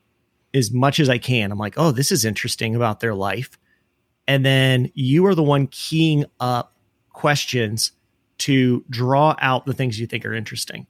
[0.53, 1.51] as much as I can.
[1.51, 3.58] I'm like, oh, this is interesting about their life.
[4.27, 6.73] And then you are the one keying up
[7.12, 7.91] questions
[8.39, 10.88] to draw out the things you think are interesting.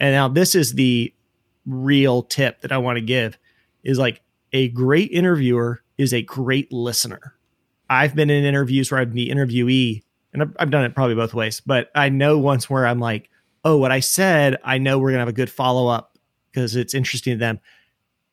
[0.00, 1.12] And now this is the
[1.66, 3.38] real tip that I want to give
[3.82, 7.34] is like a great interviewer is a great listener.
[7.88, 11.34] I've been in interviews where I'm the interviewee, and I've, I've done it probably both
[11.34, 13.30] ways, but I know once where I'm like,
[13.64, 16.18] oh, what I said, I know we're gonna have a good follow up
[16.50, 17.60] because it's interesting to them.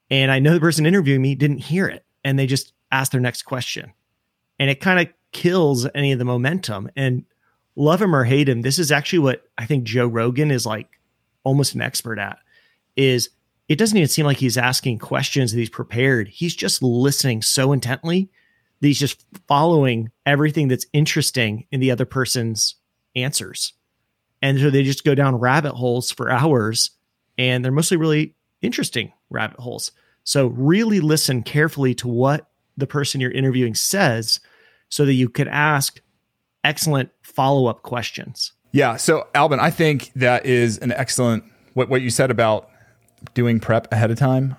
[0.10, 3.22] And I know the person interviewing me didn't hear it and they just asked their
[3.22, 3.94] next question.
[4.60, 6.90] And it kind of kills any of the momentum.
[6.96, 7.26] And
[7.76, 10.88] love him or hate him, this is actually what I think Joe Rogan is like
[11.44, 12.40] almost an expert at
[12.96, 13.30] is
[13.68, 16.28] it doesn't even seem like he's asking questions that he's prepared.
[16.28, 18.30] He's just listening so intently
[18.82, 22.76] that he's just following everything that's interesting in the other person's
[23.16, 23.74] answers.
[24.42, 26.92] And so they just go down rabbit holes for hours
[27.38, 29.92] and they're mostly really interesting rabbit holes.
[30.26, 34.40] So really listen carefully to what the person you're interviewing says
[34.90, 36.02] so that you could ask
[36.64, 38.54] excellent follow-up questions.
[38.72, 38.96] Yeah.
[38.98, 42.70] So, Alban, I think that is an excellent what what you said about
[43.34, 44.56] doing prep ahead of time.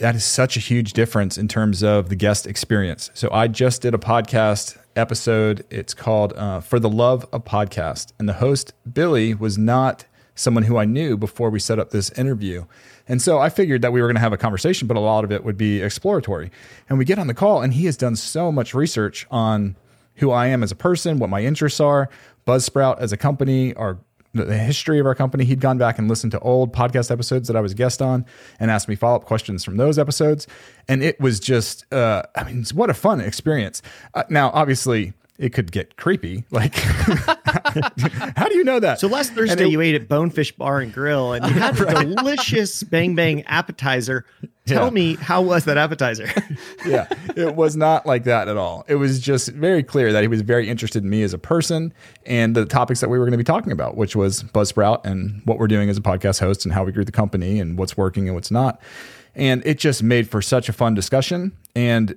[0.00, 3.10] That is such a huge difference in terms of the guest experience.
[3.14, 5.64] So, I just did a podcast episode.
[5.70, 8.12] It's called uh, For the Love of Podcast.
[8.18, 12.10] And the host, Billy, was not someone who I knew before we set up this
[12.12, 12.64] interview.
[13.06, 15.24] And so I figured that we were going to have a conversation, but a lot
[15.24, 16.50] of it would be exploratory.
[16.88, 19.76] And we get on the call, and he has done so much research on
[20.16, 22.08] who I am as a person, what my interests are,
[22.46, 23.98] Buzzsprout as a company, our
[24.34, 25.44] the history of our company.
[25.44, 28.24] He'd gone back and listened to old podcast episodes that I was guest on
[28.58, 30.46] and asked me follow up questions from those episodes.
[30.88, 33.82] And it was just, uh, I mean, what a fun experience.
[34.14, 36.44] Uh, now, obviously, it could get creepy.
[36.52, 36.74] Like,
[38.36, 39.00] how do you know that?
[39.00, 42.04] So last Thursday, it, you ate at Bonefish Bar and Grill, and you had a
[42.14, 44.24] delicious Bang Bang appetizer.
[44.66, 44.90] Tell yeah.
[44.90, 46.28] me, how was that appetizer?
[46.86, 48.84] yeah, it was not like that at all.
[48.86, 51.92] It was just very clear that he was very interested in me as a person
[52.24, 55.42] and the topics that we were going to be talking about, which was Buzzsprout and
[55.44, 57.96] what we're doing as a podcast host and how we grew the company and what's
[57.96, 58.80] working and what's not.
[59.34, 62.14] And it just made for such a fun discussion and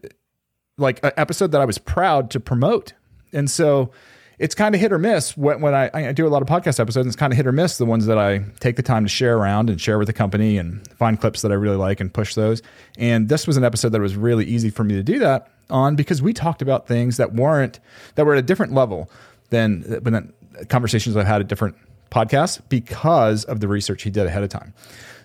[0.78, 2.94] like an episode that I was proud to promote
[3.36, 3.92] and so
[4.38, 6.80] it's kind of hit or miss when, when I, I, do a lot of podcast
[6.80, 7.08] episodes.
[7.08, 9.38] It's kind of hit or miss the ones that I take the time to share
[9.38, 12.36] around and share with the company and find clips that I really like and push
[12.36, 12.62] those.
[12.98, 15.96] And this was an episode that was really easy for me to do that on
[15.96, 17.80] because we talked about things that weren't
[18.16, 19.10] that were at a different level
[19.50, 20.34] than than
[20.70, 21.76] conversations I've had at different
[22.12, 24.74] podcasts because of the research he did ahead of time.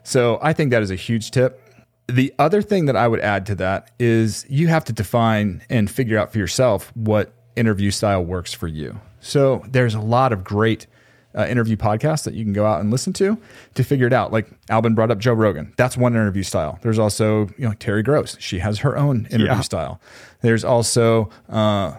[0.02, 1.60] So I think that is a huge tip.
[2.08, 5.90] The other thing that I would add to that is you have to define and
[5.90, 9.00] figure out for yourself what interview style works for you.
[9.20, 10.86] So there's a lot of great
[11.34, 13.38] uh, interview podcasts that you can go out and listen to
[13.74, 14.32] to figure it out.
[14.32, 15.72] Like Alban brought up Joe Rogan.
[15.76, 16.78] That's one interview style.
[16.82, 18.36] There's also you know Terry Gross.
[18.40, 19.60] She has her own interview yeah.
[19.60, 20.00] style.
[20.40, 21.94] There's also uh,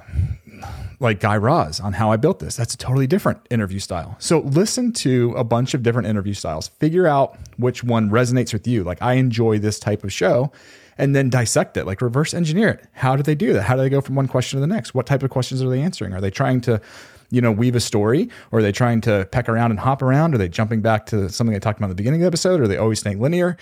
[0.99, 2.57] like Guy Raz on how I built this.
[2.57, 4.15] That's a totally different interview style.
[4.19, 6.67] So listen to a bunch of different interview styles.
[6.67, 8.83] Figure out which one resonates with you.
[8.83, 10.51] Like I enjoy this type of show
[10.97, 12.87] and then dissect it, like reverse engineer it.
[12.93, 13.63] How do they do that?
[13.63, 14.93] How do they go from one question to the next?
[14.93, 16.13] What type of questions are they answering?
[16.13, 16.81] Are they trying to,
[17.29, 20.35] you know, weave a story or are they trying to peck around and hop around?
[20.35, 22.59] Are they jumping back to something I talked about at the beginning of the episode?
[22.59, 23.57] Or are they always staying linear?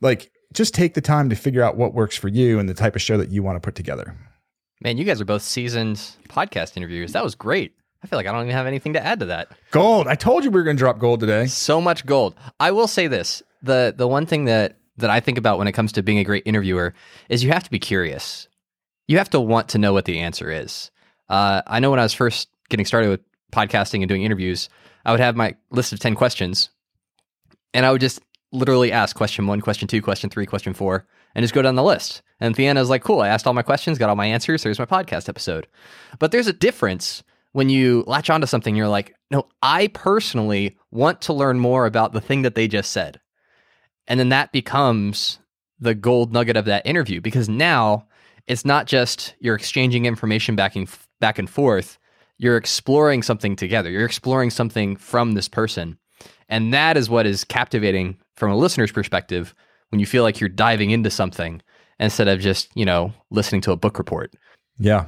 [0.00, 2.96] Like, just take the time to figure out what works for you and the type
[2.96, 4.16] of show that you want to put together.
[4.82, 5.96] Man, you guys are both seasoned
[6.28, 7.12] podcast interviewers.
[7.12, 7.74] That was great.
[8.02, 9.52] I feel like I don't even have anything to add to that.
[9.70, 10.08] Gold.
[10.08, 11.46] I told you we were going to drop gold today.
[11.46, 12.34] So much gold.
[12.58, 13.42] I will say this.
[13.62, 16.24] The the one thing that that I think about when it comes to being a
[16.24, 16.94] great interviewer
[17.28, 18.48] is you have to be curious.
[19.08, 20.90] You have to want to know what the answer is.
[21.28, 23.20] Uh, I know when I was first getting started with
[23.52, 24.68] podcasting and doing interviews,
[25.04, 26.70] I would have my list of 10 questions
[27.74, 28.20] and I would just
[28.52, 31.82] literally ask question one, question two, question three, question four, and just go down the
[31.82, 32.22] list.
[32.40, 34.16] And at the end, I was like, cool, I asked all my questions, got all
[34.16, 34.62] my answers.
[34.62, 35.66] Here's my podcast episode.
[36.18, 41.20] But there's a difference when you latch onto something, you're like, no, I personally want
[41.22, 43.20] to learn more about the thing that they just said.
[44.10, 45.38] And then that becomes
[45.78, 48.08] the gold nugget of that interview because now
[48.48, 50.88] it's not just you're exchanging information back and,
[51.20, 51.96] back and forth,
[52.36, 53.88] you're exploring something together.
[53.88, 55.96] You're exploring something from this person.
[56.48, 59.54] And that is what is captivating from a listener's perspective
[59.90, 61.62] when you feel like you're diving into something
[62.00, 64.34] instead of just, you know, listening to a book report.
[64.76, 65.06] Yeah.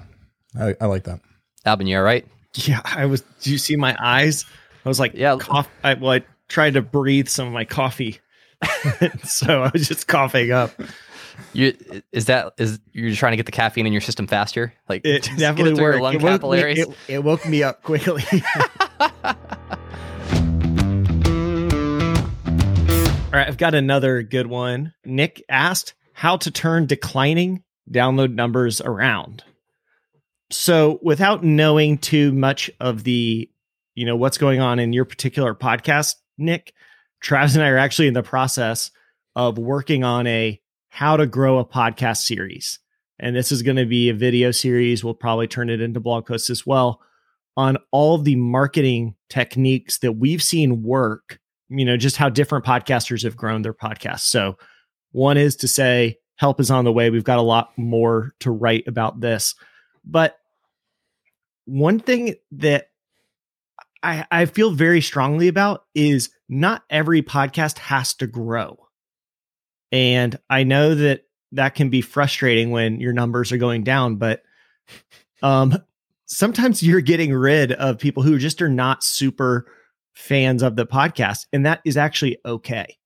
[0.56, 1.18] I, I like that.
[1.66, 2.24] Alban, you all right?
[2.54, 2.82] Yeah.
[2.84, 4.44] I was, do you see my eyes?
[4.84, 5.36] I was like, yeah.
[5.40, 8.20] Cough, I, well, I tried to breathe some of my coffee
[9.24, 10.70] so I was just coughing up.
[11.52, 11.74] You
[12.12, 14.72] is that is you're trying to get the caffeine in your system faster?
[14.88, 16.02] Like it definitely it worked.
[16.02, 18.22] Lung it, woke me, it, it woke me up quickly.
[23.32, 24.92] All right, I've got another good one.
[25.06, 29.42] Nick asked how to turn declining download numbers around.
[30.50, 33.48] So, without knowing too much of the,
[33.94, 36.74] you know, what's going on in your particular podcast, Nick,
[37.22, 38.90] Travis and I are actually in the process
[39.36, 42.78] of working on a how to grow a podcast series.
[43.18, 45.04] And this is going to be a video series.
[45.04, 47.00] We'll probably turn it into blog posts as well
[47.56, 53.22] on all the marketing techniques that we've seen work, you know, just how different podcasters
[53.22, 54.20] have grown their podcasts.
[54.20, 54.58] So,
[55.12, 57.10] one is to say, help is on the way.
[57.10, 59.54] We've got a lot more to write about this.
[60.04, 60.38] But
[61.66, 62.86] one thing that
[64.02, 68.78] I, I feel very strongly about is not every podcast has to grow.
[69.90, 74.42] And I know that that can be frustrating when your numbers are going down, but
[75.42, 75.76] um,
[76.26, 79.66] sometimes you're getting rid of people who just are not super
[80.14, 81.46] fans of the podcast.
[81.52, 82.96] And that is actually okay.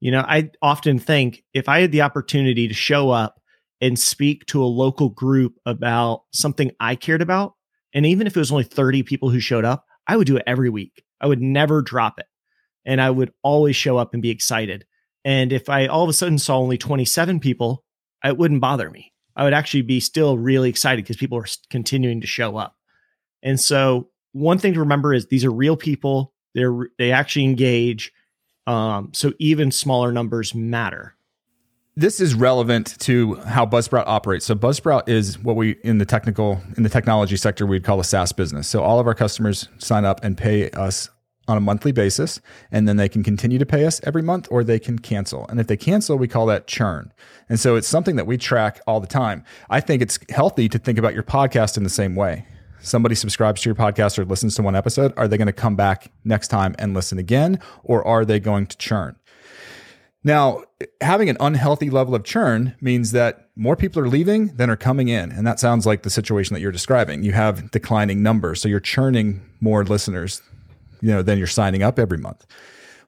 [0.00, 3.40] You know, I often think if I had the opportunity to show up
[3.82, 7.54] and speak to a local group about something I cared about,
[7.92, 10.42] and even if it was only 30 people who showed up, I would do it
[10.44, 11.04] every week.
[11.20, 12.26] I would never drop it.
[12.84, 14.84] And I would always show up and be excited.
[15.24, 17.84] And if I all of a sudden saw only 27 people,
[18.24, 19.12] it wouldn't bother me.
[19.36, 22.74] I would actually be still really excited because people are continuing to show up.
[23.40, 26.34] And so, one thing to remember is these are real people.
[26.56, 28.12] They're they actually engage.
[28.66, 31.14] Um, so even smaller numbers matter
[31.96, 34.46] this is relevant to how Buzzsprout operates.
[34.46, 38.04] So Buzzsprout is what we in the technical in the technology sector we'd call a
[38.04, 38.68] SaaS business.
[38.68, 41.10] So all of our customers sign up and pay us
[41.48, 44.62] on a monthly basis and then they can continue to pay us every month or
[44.62, 45.46] they can cancel.
[45.48, 47.12] And if they cancel, we call that churn.
[47.48, 49.44] And so it's something that we track all the time.
[49.68, 52.46] I think it's healthy to think about your podcast in the same way.
[52.82, 55.76] Somebody subscribes to your podcast or listens to one episode, are they going to come
[55.76, 59.16] back next time and listen again or are they going to churn?
[60.22, 60.64] Now,
[61.00, 65.08] having an unhealthy level of churn means that more people are leaving than are coming
[65.08, 65.32] in.
[65.32, 67.22] And that sounds like the situation that you're describing.
[67.22, 68.60] You have declining numbers.
[68.60, 70.42] So you're churning more listeners,
[71.00, 72.46] you know, than you're signing up every month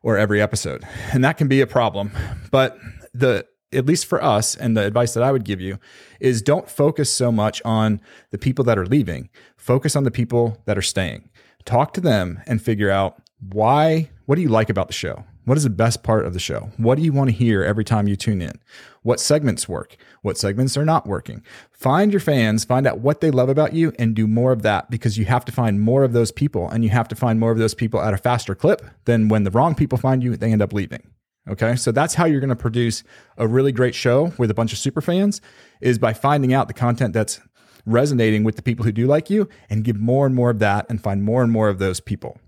[0.03, 0.85] or every episode.
[1.13, 2.13] And that can be a problem.
[2.51, 2.79] But
[3.13, 5.79] the at least for us and the advice that I would give you
[6.21, 9.31] is don't focus so much on the people that are leaving.
[9.57, 11.31] Focus on the people that are staying.
[11.65, 15.25] Talk to them and figure out why what do you like about the show?
[15.45, 16.71] What is the best part of the show?
[16.77, 18.61] What do you want to hear every time you tune in?
[19.03, 19.97] What segments work?
[20.23, 21.43] What segments are not working?
[21.73, 24.89] Find your fans, find out what they love about you, and do more of that
[24.89, 27.51] because you have to find more of those people and you have to find more
[27.51, 30.53] of those people at a faster clip than when the wrong people find you, they
[30.53, 31.03] end up leaving.
[31.49, 31.75] Okay.
[31.75, 33.03] So that's how you're going to produce
[33.37, 35.41] a really great show with a bunch of super fans
[35.81, 37.41] is by finding out the content that's
[37.85, 40.87] resonating with the people who do like you and give more and more of that
[40.89, 42.39] and find more and more of those people.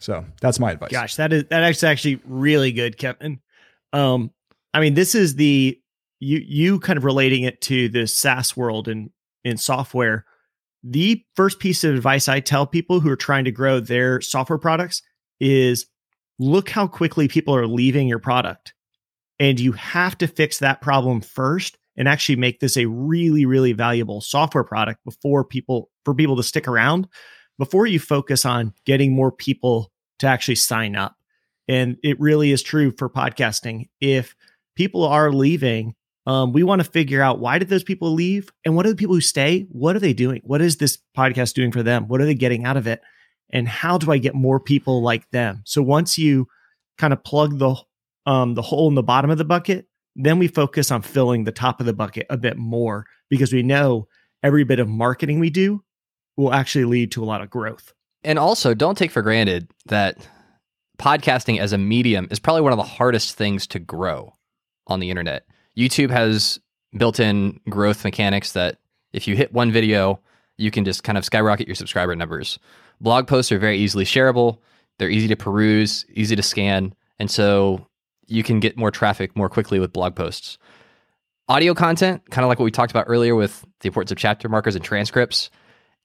[0.00, 0.90] So that's my advice.
[0.90, 3.40] Gosh, that is that is actually really good, Kevin.
[3.92, 4.32] Um,
[4.74, 5.78] I mean, this is the
[6.18, 9.10] you you kind of relating it to the SaaS world and
[9.44, 10.24] in software.
[10.82, 14.58] The first piece of advice I tell people who are trying to grow their software
[14.58, 15.02] products
[15.38, 15.86] is
[16.38, 18.72] look how quickly people are leaving your product.
[19.38, 23.72] And you have to fix that problem first and actually make this a really, really
[23.72, 27.06] valuable software product before people for people to stick around
[27.60, 31.14] before you focus on getting more people to actually sign up.
[31.68, 33.90] And it really is true for podcasting.
[34.00, 34.34] If
[34.76, 35.94] people are leaving,
[36.24, 38.96] um, we want to figure out why did those people leave and what are the
[38.96, 39.66] people who stay?
[39.70, 40.40] What are they doing?
[40.42, 42.08] What is this podcast doing for them?
[42.08, 43.02] What are they getting out of it?
[43.50, 45.60] And how do I get more people like them?
[45.66, 46.48] So once you
[46.96, 47.76] kind of plug the
[48.24, 51.52] um, the hole in the bottom of the bucket, then we focus on filling the
[51.52, 54.08] top of the bucket a bit more because we know
[54.42, 55.84] every bit of marketing we do
[56.40, 57.92] will actually lead to a lot of growth.
[58.24, 60.28] And also, don't take for granted that
[60.98, 64.34] podcasting as a medium is probably one of the hardest things to grow
[64.86, 65.46] on the internet.
[65.76, 66.60] YouTube has
[66.96, 68.78] built in growth mechanics that
[69.12, 70.20] if you hit one video,
[70.58, 72.58] you can just kind of skyrocket your subscriber numbers.
[73.00, 74.58] Blog posts are very easily shareable,
[74.98, 76.94] they're easy to peruse, easy to scan.
[77.18, 77.86] And so
[78.26, 80.58] you can get more traffic more quickly with blog posts.
[81.48, 84.48] Audio content, kind of like what we talked about earlier with the importance of chapter
[84.48, 85.50] markers and transcripts,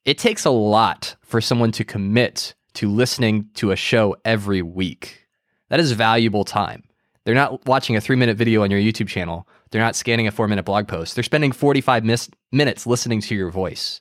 [0.05, 5.27] it takes a lot for someone to commit to listening to a show every week.
[5.69, 6.83] That is valuable time.
[7.23, 9.47] They're not watching a three minute video on your YouTube channel.
[9.71, 11.15] They're not scanning a four minute blog post.
[11.15, 13.99] They're spending 45 mis- minutes listening to your voice.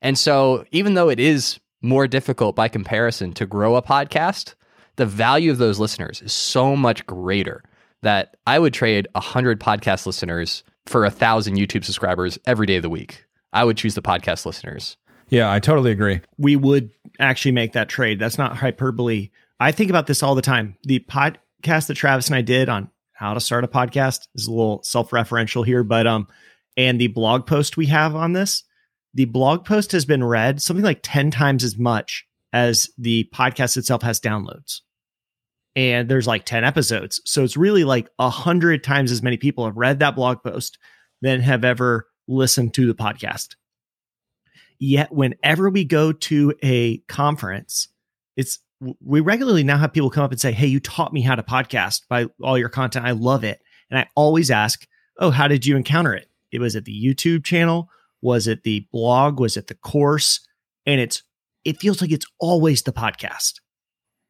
[0.00, 4.54] And so, even though it is more difficult by comparison to grow a podcast,
[4.96, 7.62] the value of those listeners is so much greater
[8.02, 12.82] that I would trade 100 podcast listeners for a thousand YouTube subscribers every day of
[12.82, 13.24] the week.
[13.52, 14.96] I would choose the podcast listeners.
[15.32, 16.20] Yeah, I totally agree.
[16.36, 18.18] We would actually make that trade.
[18.18, 19.30] That's not hyperbole.
[19.58, 20.76] I think about this all the time.
[20.82, 24.50] The podcast that Travis and I did on how to start a podcast is a
[24.50, 26.28] little self-referential here, but um
[26.76, 28.62] and the blog post we have on this,
[29.14, 33.78] the blog post has been read something like 10 times as much as the podcast
[33.78, 34.80] itself has downloads.
[35.74, 37.22] And there's like 10 episodes.
[37.24, 40.76] So it's really like a hundred times as many people have read that blog post
[41.22, 43.54] than have ever listened to the podcast.
[44.84, 47.86] Yet, whenever we go to a conference,
[48.36, 48.58] it's
[49.00, 51.42] we regularly now have people come up and say, Hey, you taught me how to
[51.44, 53.06] podcast by all your content.
[53.06, 53.62] I love it.
[53.90, 54.84] And I always ask,
[55.18, 56.28] Oh, how did you encounter it?
[56.50, 57.90] It was at the YouTube channel.
[58.22, 59.38] Was it the blog?
[59.38, 60.40] Was it the course?
[60.84, 61.22] And it's,
[61.64, 63.60] it feels like it's always the podcast.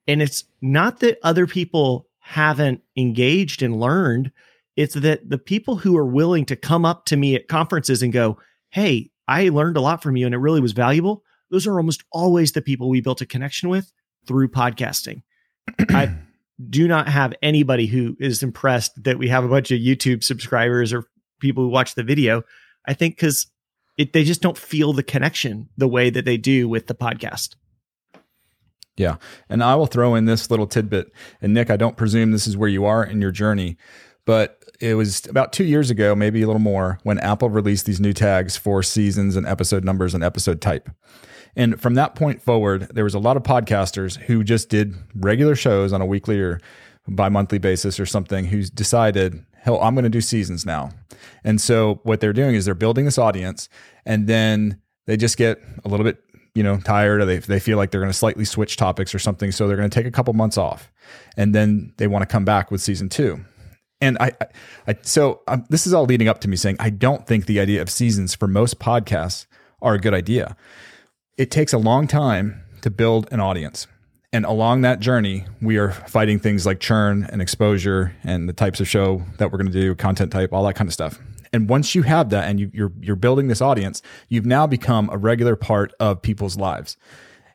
[0.07, 4.31] And it's not that other people haven't engaged and learned.
[4.77, 8.13] It's that the people who are willing to come up to me at conferences and
[8.13, 8.37] go,
[8.69, 11.23] Hey, I learned a lot from you and it really was valuable.
[11.51, 13.93] Those are almost always the people we built a connection with
[14.27, 15.23] through podcasting.
[15.91, 16.15] I
[16.71, 20.93] do not have anybody who is impressed that we have a bunch of YouTube subscribers
[20.93, 21.05] or
[21.41, 22.43] people who watch the video.
[22.87, 23.47] I think because
[23.97, 27.57] they just don't feel the connection the way that they do with the podcast.
[28.97, 29.17] Yeah.
[29.49, 31.13] And I will throw in this little tidbit.
[31.41, 33.77] And Nick, I don't presume this is where you are in your journey,
[34.25, 38.01] but it was about two years ago, maybe a little more, when Apple released these
[38.01, 40.91] new tags for seasons and episode numbers and episode type.
[41.55, 45.55] And from that point forward, there was a lot of podcasters who just did regular
[45.55, 46.61] shows on a weekly or
[47.09, 50.91] bi monthly basis or something who decided, hell, I'm going to do seasons now.
[51.45, 53.69] And so what they're doing is they're building this audience
[54.07, 56.23] and then they just get a little bit
[56.55, 59.19] you know tired or they, they feel like they're going to slightly switch topics or
[59.19, 60.93] something so they're going to take a couple months off
[61.37, 63.43] and then they want to come back with season two
[64.03, 64.47] and I, I,
[64.89, 67.61] I so um, this is all leading up to me saying I don't think the
[67.61, 69.47] idea of seasons for most podcasts
[69.81, 70.57] are a good idea.
[71.39, 73.87] It takes a long time to build an audience.
[74.35, 78.81] And along that journey, we are fighting things like churn and exposure and the types
[78.81, 81.19] of show that we're going to do, content type, all that kind of stuff.
[81.53, 85.09] And once you have that and you, you're you're building this audience, you've now become
[85.11, 86.97] a regular part of people's lives.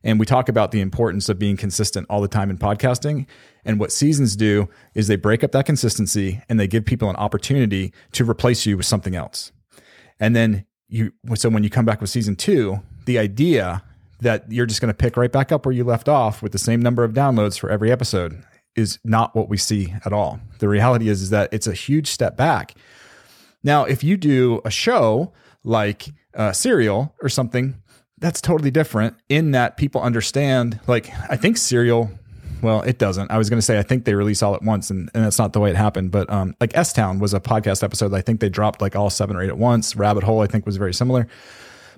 [0.03, 3.25] And we talk about the importance of being consistent all the time in podcasting.
[3.67, 7.17] And what seasons do is they break up that consistency and they give people an
[7.17, 9.51] opportunity to replace you with something else.
[10.19, 13.83] And then you, so when you come back with season two, the idea
[14.21, 16.57] that you're just going to pick right back up where you left off with the
[16.57, 18.41] same number of downloads for every episode
[18.77, 20.39] is not what we see at all.
[20.59, 22.73] The reality is, is that it's a huge step back.
[23.63, 25.33] Now, if you do a show
[25.65, 27.81] like uh, Serial or something,
[28.17, 30.79] that's totally different in that people understand.
[30.87, 32.09] Like, I think Serial,
[32.61, 33.31] well, it doesn't.
[33.31, 35.37] I was going to say, I think they release all at once, and, and that's
[35.37, 36.11] not the way it happened.
[36.11, 38.13] But um, like S Town was a podcast episode.
[38.13, 39.95] I think they dropped like all seven or eight at once.
[39.95, 41.27] Rabbit Hole, I think, was very similar.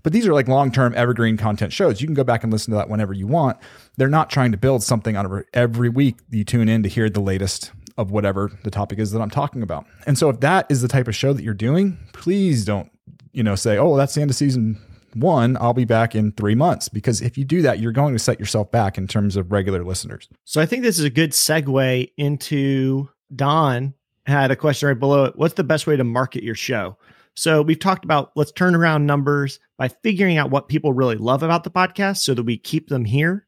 [0.03, 2.01] But these are like long term evergreen content shows.
[2.01, 3.57] You can go back and listen to that whenever you want.
[3.97, 7.09] They're not trying to build something out on every week you tune in to hear
[7.09, 9.85] the latest of whatever the topic is that I'm talking about.
[10.07, 12.89] And so if that is the type of show that you're doing, please don't,
[13.33, 14.79] you know, say, oh, that's the end of season
[15.13, 16.89] one, I'll be back in three months.
[16.89, 19.83] Because if you do that, you're going to set yourself back in terms of regular
[19.83, 20.27] listeners.
[20.45, 23.93] So I think this is a good segue into Don
[24.25, 25.35] had a question right below it.
[25.35, 26.97] What's the best way to market your show?
[27.35, 31.41] So we've talked about let's turn around numbers by figuring out what people really love
[31.43, 33.45] about the podcast so that we keep them here.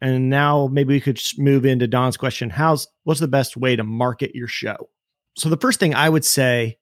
[0.00, 2.50] And now maybe we could move into Don's question.
[2.50, 4.88] How's what's the best way to market your show?
[5.36, 6.78] So the first thing I would say,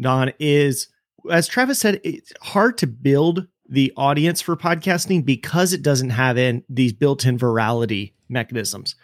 [0.00, 0.88] Don, is
[1.30, 6.36] as Travis said, it's hard to build the audience for podcasting because it doesn't have
[6.36, 8.94] in these built-in virality mechanisms.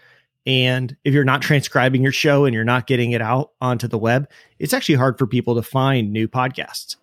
[0.44, 3.96] And if you're not transcribing your show and you're not getting it out onto the
[3.96, 6.96] web, it's actually hard for people to find new podcasts.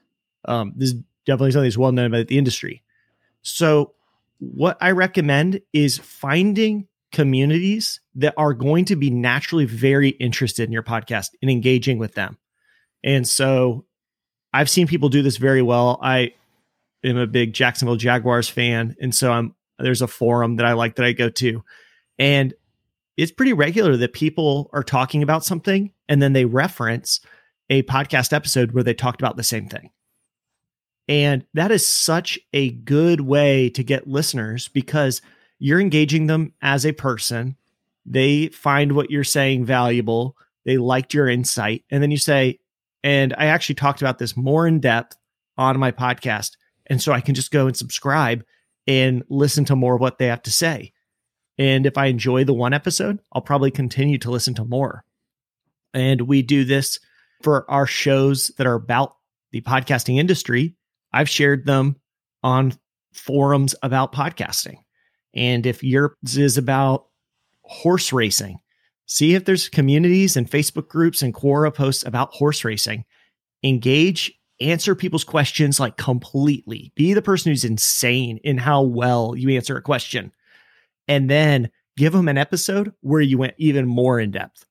[0.48, 2.84] Um, this is definitely something that's well known about the industry.
[3.42, 3.94] So,
[4.38, 10.72] what I recommend is finding communities that are going to be naturally very interested in
[10.72, 12.38] your podcast and engaging with them.
[13.04, 13.86] And so,
[14.54, 16.00] I've seen people do this very well.
[16.04, 16.34] I
[17.06, 20.96] am a big Jacksonville Jaguars fan, and so I'm there's a forum that I like
[20.96, 21.64] that I go to,
[22.18, 22.54] and
[23.18, 27.22] it's pretty regular that people are talking about something and then they reference
[27.70, 29.90] a podcast episode where they talked about the same thing.
[31.08, 35.22] And that is such a good way to get listeners because
[35.60, 37.56] you're engaging them as a person.
[38.06, 40.36] They find what you're saying valuable.
[40.66, 41.84] They liked your insight.
[41.90, 42.60] And then you say,
[43.04, 45.16] and I actually talked about this more in depth
[45.58, 46.58] on my podcast.
[46.88, 48.44] And so I can just go and subscribe
[48.88, 50.94] and listen to more of what they have to say.
[51.58, 55.04] And if I enjoy the one episode, I'll probably continue to listen to more.
[55.94, 57.00] And we do this
[57.42, 59.16] for our shows that are about
[59.52, 60.76] the podcasting industry.
[61.14, 61.96] I've shared them
[62.44, 62.74] on
[63.14, 64.78] forums about podcasting.
[65.34, 67.08] And if yours is about
[67.64, 68.60] horse racing,
[69.06, 73.06] see if there's communities and Facebook groups and Quora posts about horse racing.
[73.64, 76.92] Engage, answer people's questions like completely.
[76.96, 80.32] Be the person who's insane in how well you answer a question
[81.08, 84.66] and then give them an episode where you went even more in depth.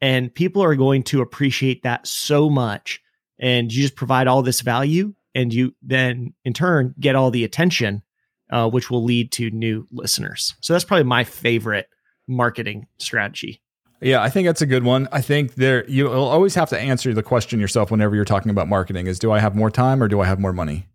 [0.00, 3.00] And people are going to appreciate that so much.
[3.38, 7.42] And you just provide all this value, and you then in turn get all the
[7.42, 8.02] attention,
[8.50, 10.54] uh, which will lead to new listeners.
[10.60, 11.88] So that's probably my favorite
[12.28, 13.60] marketing strategy.
[14.04, 15.08] Yeah, I think that's a good one.
[15.12, 18.68] I think there you'll always have to answer the question yourself whenever you're talking about
[18.68, 20.86] marketing is do I have more time or do I have more money?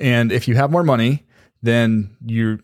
[0.00, 1.26] And if you have more money,
[1.60, 2.60] then you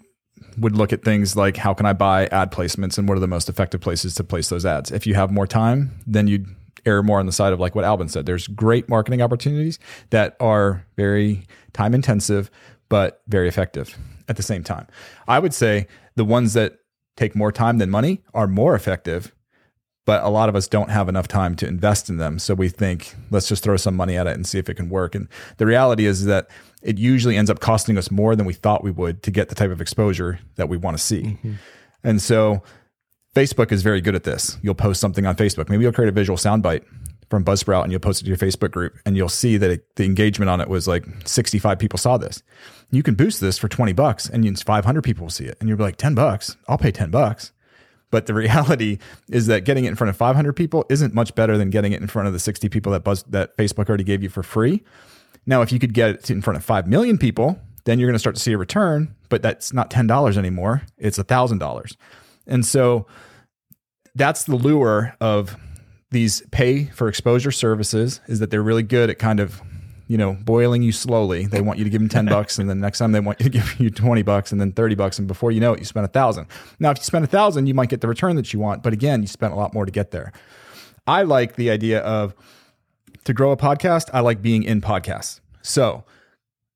[0.57, 3.27] would look at things like how can I buy ad placements and what are the
[3.27, 4.93] most effective places to place those ads.
[4.93, 6.47] If you have more time, then you'd
[6.87, 8.25] err more on the side of like what Alban said.
[8.25, 12.53] There's great marketing opportunities that are very time intensive,
[12.89, 13.99] but very effective
[14.29, 14.87] at the same time.
[15.27, 16.79] I would say the ones that
[17.17, 19.33] take more time than money are more effective
[20.07, 22.38] but a lot of us don't have enough time to invest in them.
[22.38, 24.88] So we think, let's just throw some money at it and see if it can
[24.88, 25.14] work.
[25.14, 25.28] And
[25.59, 26.48] the reality is that
[26.80, 29.57] it usually ends up costing us more than we thought we would to get the
[29.57, 31.22] type of exposure that we want to see.
[31.22, 31.52] Mm-hmm.
[32.04, 32.62] And so
[33.34, 34.59] Facebook is very good at this.
[34.62, 35.68] You'll post something on Facebook.
[35.68, 36.84] Maybe you'll create a visual soundbite
[37.28, 39.96] from Buzzsprout and you'll post it to your Facebook group and you'll see that it,
[39.96, 42.44] the engagement on it was like 65 people saw this.
[42.92, 45.57] You can boost this for 20 bucks and 500 people will see it.
[45.59, 47.50] And you'll be like, 10 bucks, I'll pay 10 bucks.
[48.11, 48.98] But the reality
[49.30, 52.00] is that getting it in front of 500 people isn't much better than getting it
[52.00, 54.82] in front of the 60 people that Buzz, that Facebook already gave you for free.
[55.44, 58.14] Now, if you could get it in front of 5 million people, then you're going
[58.14, 60.82] to start to see a return, but that's not $10 anymore.
[60.98, 61.96] It's $1,000.
[62.46, 63.07] And so
[64.14, 65.57] that's the lure of
[66.11, 69.61] these pay for exposure services is that they're really good at kind of
[70.07, 72.80] you know boiling you slowly they want you to give them 10 bucks and then
[72.80, 75.26] next time they want you to give you 20 bucks and then 30 bucks and
[75.28, 76.46] before you know it you spend a thousand.
[76.78, 78.92] Now if you spend a thousand you might get the return that you want but
[78.92, 80.32] again you spent a lot more to get there.
[81.07, 82.34] I like the idea of
[83.24, 85.40] to grow a podcast i like being in podcasts.
[85.62, 86.04] So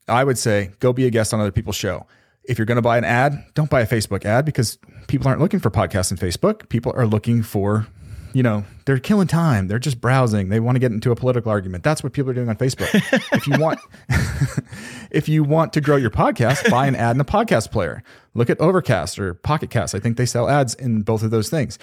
[0.09, 2.07] i would say go be a guest on other people's show.
[2.45, 5.41] If you're going to buy an ad don't buy a facebook ad because people aren't
[5.41, 6.69] looking for podcasts in facebook.
[6.69, 7.87] People are looking for
[8.33, 9.69] you know, they're killing time.
[9.69, 10.49] They're just browsing.
[10.49, 11.85] They want to get into a political argument.
[11.85, 12.89] That's what people are doing on Facebook.
[13.33, 13.81] if you want
[15.11, 18.03] if you want to grow your podcast, buy an ad in a podcast player.
[18.35, 19.95] Look at Overcast or Pocket Cast.
[19.95, 21.79] I think they sell ads in both of those things.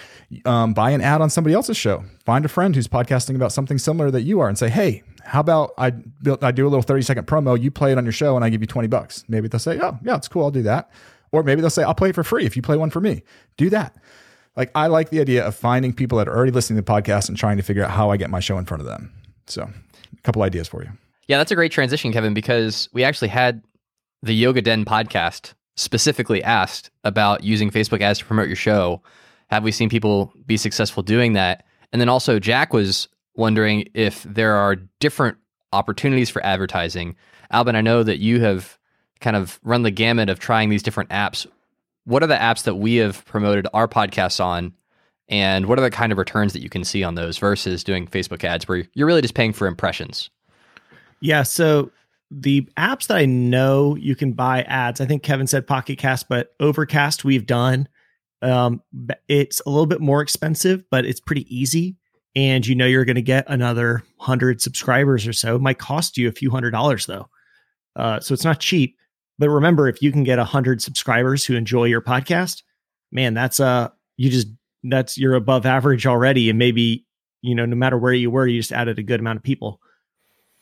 [0.46, 2.04] Um, buy an ad on somebody else's show.
[2.24, 5.40] Find a friend who's podcasting about something similar that you are and say, "Hey, how
[5.40, 8.12] about I build, I do a little 30 second promo, you play it on your
[8.12, 10.44] show and I give you 20 bucks." Maybe they'll say, "Oh, yeah, it's cool.
[10.44, 10.90] I'll do that."
[11.30, 13.22] Or maybe they'll say, "I'll play it for free if you play one for me."
[13.58, 13.94] Do that
[14.58, 17.28] like I like the idea of finding people that are already listening to the podcast
[17.28, 19.12] and trying to figure out how I get my show in front of them.
[19.46, 20.90] So, a couple ideas for you.
[21.28, 23.62] Yeah, that's a great transition, Kevin, because we actually had
[24.22, 29.00] the Yoga Den podcast specifically asked about using Facebook ads to promote your show.
[29.48, 31.64] Have we seen people be successful doing that?
[31.92, 35.38] And then also, Jack was wondering if there are different
[35.72, 37.14] opportunities for advertising.
[37.52, 38.76] Alban, I know that you have
[39.20, 41.46] kind of run the gamut of trying these different apps
[42.08, 44.72] what are the apps that we have promoted our podcasts on?
[45.28, 48.06] And what are the kind of returns that you can see on those versus doing
[48.06, 50.30] facebook ads where you're really just paying for impressions?
[51.20, 51.90] Yeah so
[52.30, 56.28] the apps that i know you can buy ads i think kevin said pocket cast
[56.28, 57.88] but overcast we've done.
[58.40, 58.82] Um,
[59.28, 61.96] it's a little bit more expensive but it's pretty easy.
[62.34, 65.56] And you know you're going to get another 100 subscribers or so.
[65.56, 67.28] It might cost you a few hundred dollars though.
[67.96, 68.97] Uh, so it's not cheap
[69.38, 72.62] but remember, if you can get a hundred subscribers who enjoy your podcast,
[73.12, 74.48] man, that's uh you just
[74.84, 76.50] that's you're above average already.
[76.50, 77.06] And maybe,
[77.42, 79.80] you know, no matter where you were, you just added a good amount of people.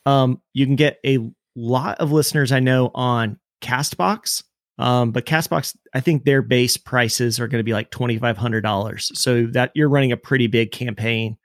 [0.05, 1.19] Um, you can get a
[1.55, 4.43] lot of listeners I know on Castbox.
[4.79, 8.37] Um, but Castbox, I think their base prices are going to be like twenty five
[8.37, 9.11] hundred dollars.
[9.19, 11.37] So that you're running a pretty big campaign.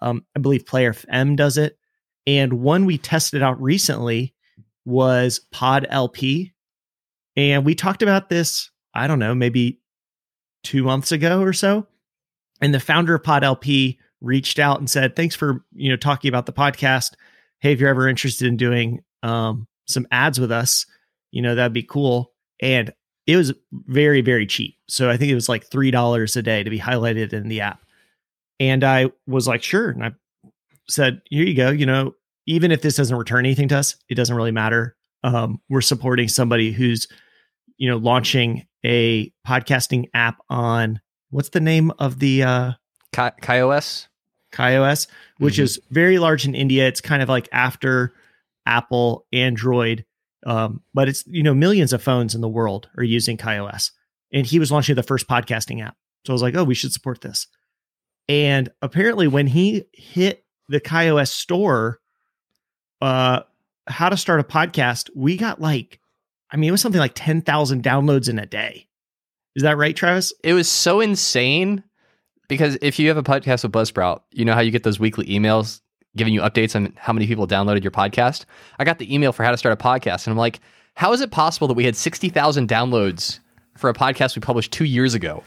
[0.00, 1.78] Um, I believe Player FM does it,
[2.26, 4.34] and one we tested out recently
[4.86, 6.52] was PodLP,
[7.36, 9.80] and we talked about this, I don't know, maybe
[10.62, 11.86] two months ago or so.
[12.60, 16.46] And the founder of PodLP reached out and said, Thanks for, you know, talking about
[16.46, 17.12] the podcast.
[17.60, 20.86] Hey, if you're ever interested in doing um, some ads with us,
[21.30, 22.32] you know, that'd be cool.
[22.60, 22.92] And
[23.26, 24.76] it was very, very cheap.
[24.88, 27.82] So I think it was like $3 a day to be highlighted in the app.
[28.58, 29.90] And I was like, sure.
[29.90, 30.10] And I
[30.88, 31.70] said, here you go.
[31.70, 32.14] You know,
[32.46, 36.28] even if this doesn't return anything to us, it doesn't really matter um, we're supporting
[36.28, 37.08] somebody who's
[37.80, 41.00] you know launching a podcasting app on
[41.30, 42.72] what's the name of the uh
[43.12, 44.06] Ki- KaiOS
[44.52, 45.08] KaiOS
[45.38, 45.64] which mm-hmm.
[45.64, 46.86] is very large in India.
[46.86, 48.12] It's kind of like after
[48.66, 50.04] Apple Android
[50.46, 53.90] um but it's you know millions of phones in the world are using KaiOS
[54.32, 55.96] and he was launching the first podcasting app.
[56.26, 57.46] So I was like oh we should support this.
[58.28, 61.98] And apparently when he hit the KaiOS store
[63.00, 63.40] uh
[63.90, 66.00] how to start a podcast, we got like,
[66.50, 68.88] I mean, it was something like 10,000 downloads in a day.
[69.56, 70.32] Is that right, Travis?
[70.44, 71.82] It was so insane
[72.48, 75.26] because if you have a podcast with Buzzsprout, you know how you get those weekly
[75.26, 75.80] emails
[76.16, 78.44] giving you updates on how many people downloaded your podcast.
[78.78, 80.60] I got the email for how to start a podcast, and I'm like,
[80.94, 83.38] how is it possible that we had 60,000 downloads
[83.76, 85.42] for a podcast we published two years ago?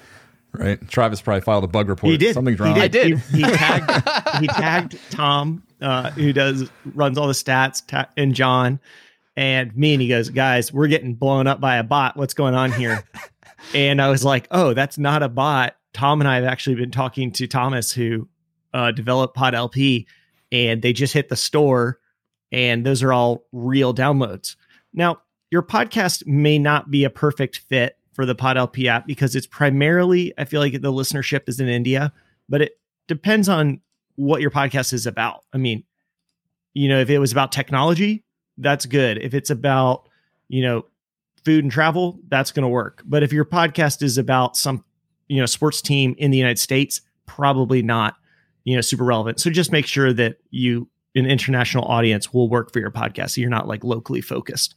[0.54, 0.88] Right.
[0.88, 2.12] Travis probably filed a bug report.
[2.12, 2.36] He did.
[2.36, 2.76] Something's wrong.
[2.76, 2.84] He did.
[2.84, 3.18] I did.
[3.20, 8.34] He, he tagged, he tagged Tom uh, who does runs all the stats, ta- and
[8.34, 8.80] John
[9.36, 12.16] and me, and he goes, "Guys, we're getting blown up by a bot.
[12.16, 13.04] What's going on here?"
[13.76, 16.92] and I was like, "Oh, that's not a bot." Tom and I have actually been
[16.92, 18.28] talking to Thomas, who
[18.74, 20.06] uh, developed PodLP,
[20.52, 22.00] and they just hit the store,
[22.52, 24.56] and those are all real downloads.
[24.94, 29.48] Now, your podcast may not be a perfect fit for the PodLP app because it's
[29.48, 32.14] primarily, I feel like the listenership is in India,
[32.48, 33.82] but it depends on
[34.16, 35.44] what your podcast is about.
[35.52, 35.84] I mean,
[36.74, 38.24] you know, if it was about technology,
[38.58, 39.18] that's good.
[39.18, 40.08] If it's about,
[40.48, 40.86] you know,
[41.44, 43.02] food and travel, that's going to work.
[43.06, 44.86] But if your podcast is about some,
[45.28, 48.16] you know, sports team in the United States, probably not.
[48.64, 49.40] you know, super relevant.
[49.40, 53.32] So just make sure that you an international audience will work for your podcast.
[53.32, 54.76] So you're not like locally focused.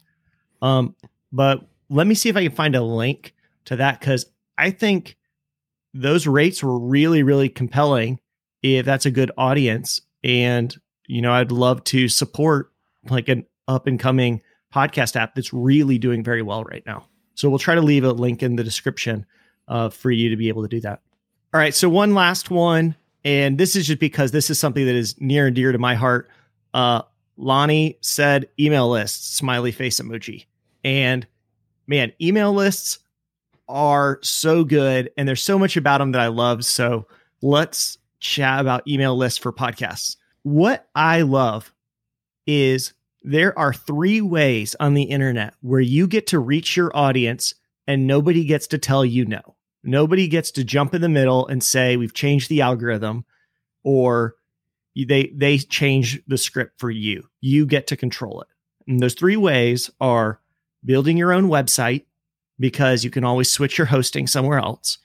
[0.60, 0.94] Um,
[1.32, 3.34] but let me see if I can find a link
[3.66, 4.26] to that because
[4.58, 5.16] I think
[5.94, 8.20] those rates were really, really compelling
[8.62, 10.00] if that's a good audience.
[10.24, 10.74] And,
[11.06, 12.72] you know, I'd love to support
[13.08, 14.42] like an up and coming
[14.74, 17.06] podcast app that's really doing very well right now.
[17.34, 19.26] So we'll try to leave a link in the description
[19.68, 21.02] uh, for you to be able to do that.
[21.54, 21.74] All right.
[21.74, 22.96] So one last one.
[23.24, 25.96] And this is just because this is something that is near and dear to my
[25.96, 26.30] heart.
[26.72, 27.02] Uh,
[27.36, 30.46] Lonnie said email lists, smiley face emoji.
[30.84, 31.26] And
[31.86, 32.98] man, email lists
[33.68, 36.64] are so good and there's so much about them that I love.
[36.64, 37.06] So
[37.42, 40.16] let's chat about email lists for podcasts.
[40.42, 41.72] What I love
[42.46, 47.54] is there are three ways on the internet where you get to reach your audience
[47.86, 49.56] and nobody gets to tell you no.
[49.82, 53.24] Nobody gets to jump in the middle and say we've changed the algorithm
[53.84, 54.34] or
[54.96, 57.28] they they change the script for you.
[57.40, 58.48] You get to control it.
[58.88, 60.40] And those three ways are
[60.86, 62.04] building your own website
[62.58, 64.98] because you can always switch your hosting somewhere else.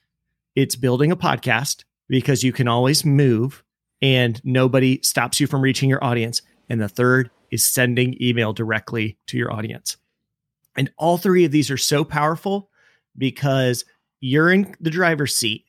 [0.56, 3.64] It's building a podcast because you can always move
[4.02, 6.42] and nobody stops you from reaching your audience.
[6.70, 9.98] And the third is sending email directly to your audience.
[10.78, 12.70] And all three of these are so powerful
[13.18, 13.84] because
[14.22, 15.66] you're in the driver's seat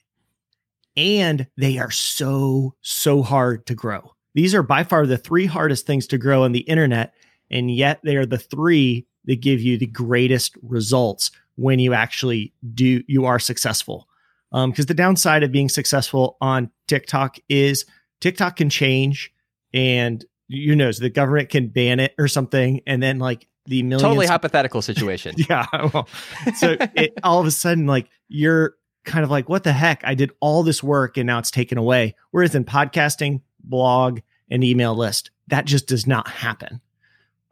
[0.96, 4.12] and they are so, so hard to grow.
[4.34, 7.14] These are by far the three hardest things to grow on the internet.
[7.50, 12.52] And yet they are the three that give you the greatest results when you actually
[12.74, 14.08] do, you are successful.
[14.50, 17.86] Because um, the downside of being successful on TikTok is
[18.20, 19.32] TikTok can change
[19.72, 22.80] and you know, so the government can ban it or something.
[22.86, 24.02] And then like the millions.
[24.02, 25.34] Totally hypothetical situation.
[25.48, 25.66] yeah.
[25.92, 26.08] Well,
[26.56, 30.02] so it, all of a sudden, like you're kind of like, what the heck?
[30.04, 32.14] I did all this work and now it's taken away.
[32.30, 34.20] Whereas in podcasting, blog,
[34.50, 36.80] and email list, that just does not happen.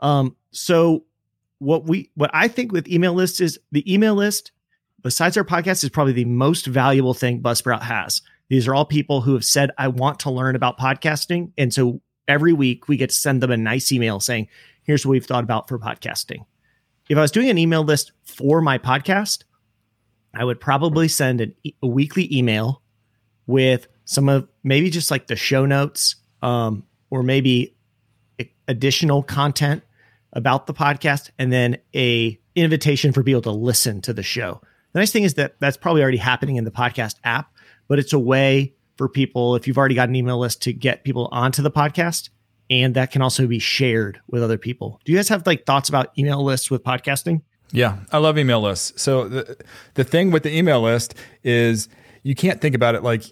[0.01, 1.05] Um, so
[1.61, 4.51] what we what I think with email lists is the email list,
[5.03, 8.23] besides our podcast, is probably the most valuable thing Buzzsprout has.
[8.49, 11.53] These are all people who have said, I want to learn about podcasting.
[11.57, 14.49] And so every week we get to send them a nice email saying,
[14.83, 16.45] here's what we've thought about for podcasting.
[17.09, 19.45] If I was doing an email list for my podcast,
[20.35, 22.83] I would probably send an, a weekly email
[23.47, 27.77] with some of maybe just like the show notes um, or maybe
[28.67, 29.83] additional content
[30.33, 34.61] about the podcast and then a invitation for people to listen to the show.
[34.93, 37.53] The nice thing is that that's probably already happening in the podcast app,
[37.89, 41.05] but it's a way for people if you've already got an email list to get
[41.05, 42.31] people onto the podcast
[42.69, 45.01] and that can also be shared with other people.
[45.05, 47.43] Do you guys have like thoughts about email lists with podcasting?
[47.73, 49.01] Yeah, I love email lists.
[49.01, 49.57] So the
[49.95, 51.15] the thing with the email list
[51.45, 51.89] is
[52.23, 53.25] you can't think about it like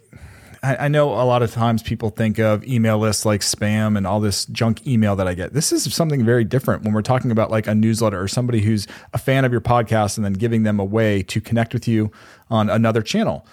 [0.61, 4.05] I, I, know a lot of times people think of email lists like spam and
[4.05, 5.53] all this junk email that I get.
[5.53, 8.87] This is something very different when we're talking about like a newsletter or somebody who's
[9.13, 12.11] a fan of your podcast and then giving them a way to connect with you
[12.49, 13.45] on another channel.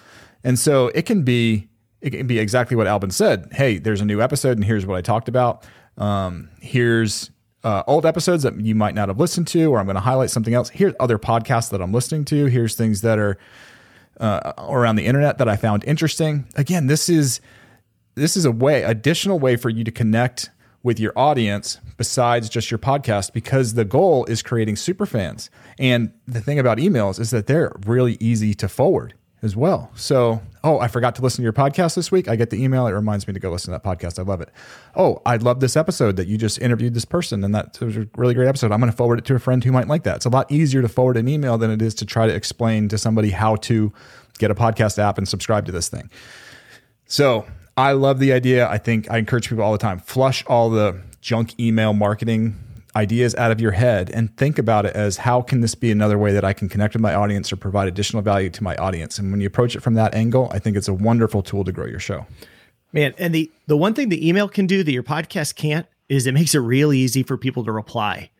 [0.43, 1.67] And so it can be
[1.99, 3.49] it can be exactly what Alban said.
[3.51, 5.65] Hey, there's a new episode and here's what I talked about.
[5.97, 7.31] Um, here's
[7.63, 10.29] uh, old episodes that you might not have listened to, or I'm going to highlight
[10.29, 10.69] something else.
[10.69, 12.45] Here's other podcasts that I'm listening to.
[12.45, 13.37] Here's things that are
[14.19, 16.47] uh, around the internet that I found interesting.
[16.55, 17.41] Again, this is
[18.15, 20.49] this is a way, additional way for you to connect
[20.81, 25.49] with your audience besides just your podcast because the goal is creating super fans.
[25.77, 29.91] And the thing about emails is that they're really easy to forward as well.
[29.95, 32.27] So, oh, I forgot to listen to your podcast this week.
[32.27, 32.87] I get the email.
[32.87, 34.17] It reminds me to go listen to that podcast.
[34.17, 34.49] I love it.
[34.95, 38.07] Oh, I love this episode that you just interviewed this person, and that was a
[38.17, 38.71] really great episode.
[38.71, 40.17] I'm going to forward it to a friend who might like that.
[40.17, 42.87] It's a lot easier to forward an email than it is to try to explain
[42.89, 43.93] to somebody how to
[44.39, 46.09] get a podcast app and subscribe to this thing.
[47.05, 47.45] So,
[47.77, 48.67] I love the idea.
[48.67, 52.55] I think I encourage people all the time flush all the junk email marketing
[52.97, 56.17] ideas out of your head and think about it as how can this be another
[56.17, 59.19] way that I can connect with my audience or provide additional value to my audience.
[59.19, 61.71] And when you approach it from that angle, I think it's a wonderful tool to
[61.71, 62.25] grow your show.
[62.91, 66.25] Man, and the the one thing the email can do that your podcast can't is
[66.25, 68.31] it makes it really easy for people to reply.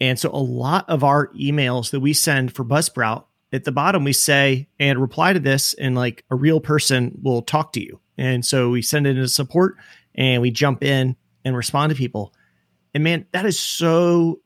[0.00, 4.04] And so a lot of our emails that we send for Buzzsprout at the bottom
[4.04, 8.00] we say and reply to this and like a real person will talk to you.
[8.18, 9.76] And so we send it into support
[10.14, 12.34] and we jump in and respond to people.
[12.94, 14.40] And man, that is so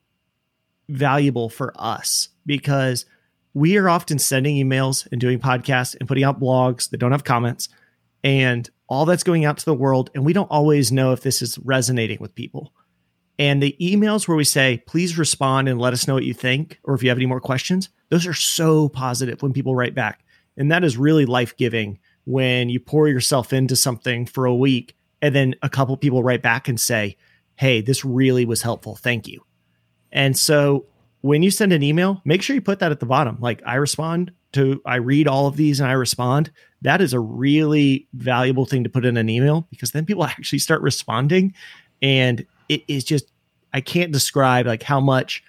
[0.89, 3.05] valuable for us because
[3.53, 7.23] we are often sending emails and doing podcasts and putting out blogs that don't have
[7.23, 7.69] comments
[8.23, 10.09] and all that's going out to the world.
[10.15, 12.73] And we don't always know if this is resonating with people.
[13.39, 16.79] And the emails where we say, please respond and let us know what you think,
[16.83, 20.23] or if you have any more questions, those are so positive when people write back.
[20.55, 24.95] And that is really life giving when you pour yourself into something for a week
[25.21, 27.17] and then a couple people write back and say,
[27.57, 28.95] "Hey, this really was helpful.
[28.95, 29.43] Thank you."
[30.11, 30.85] And so
[31.21, 33.37] when you send an email, make sure you put that at the bottom.
[33.39, 36.51] Like I respond to I read all of these and I respond.
[36.81, 40.59] That is a really valuable thing to put in an email because then people actually
[40.59, 41.53] start responding
[42.01, 43.31] and it is just
[43.73, 45.43] I can't describe like how much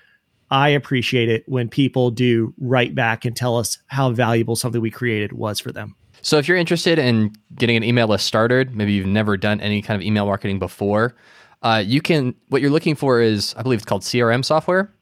[0.51, 4.91] I appreciate it when people do write back and tell us how valuable something we
[4.91, 5.95] created was for them.
[6.23, 9.83] So if you're interested in getting an email list started, maybe you've never done any
[9.83, 11.15] kind of email marketing before,
[11.63, 12.35] uh, you can.
[12.49, 14.93] What you're looking for is, I believe it's called CRM software.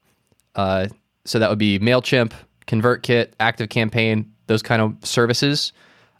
[0.55, 0.87] Uh,
[1.25, 2.33] so that would be Mailchimp,
[2.67, 5.73] ConvertKit, ActiveCampaign, those kind of services.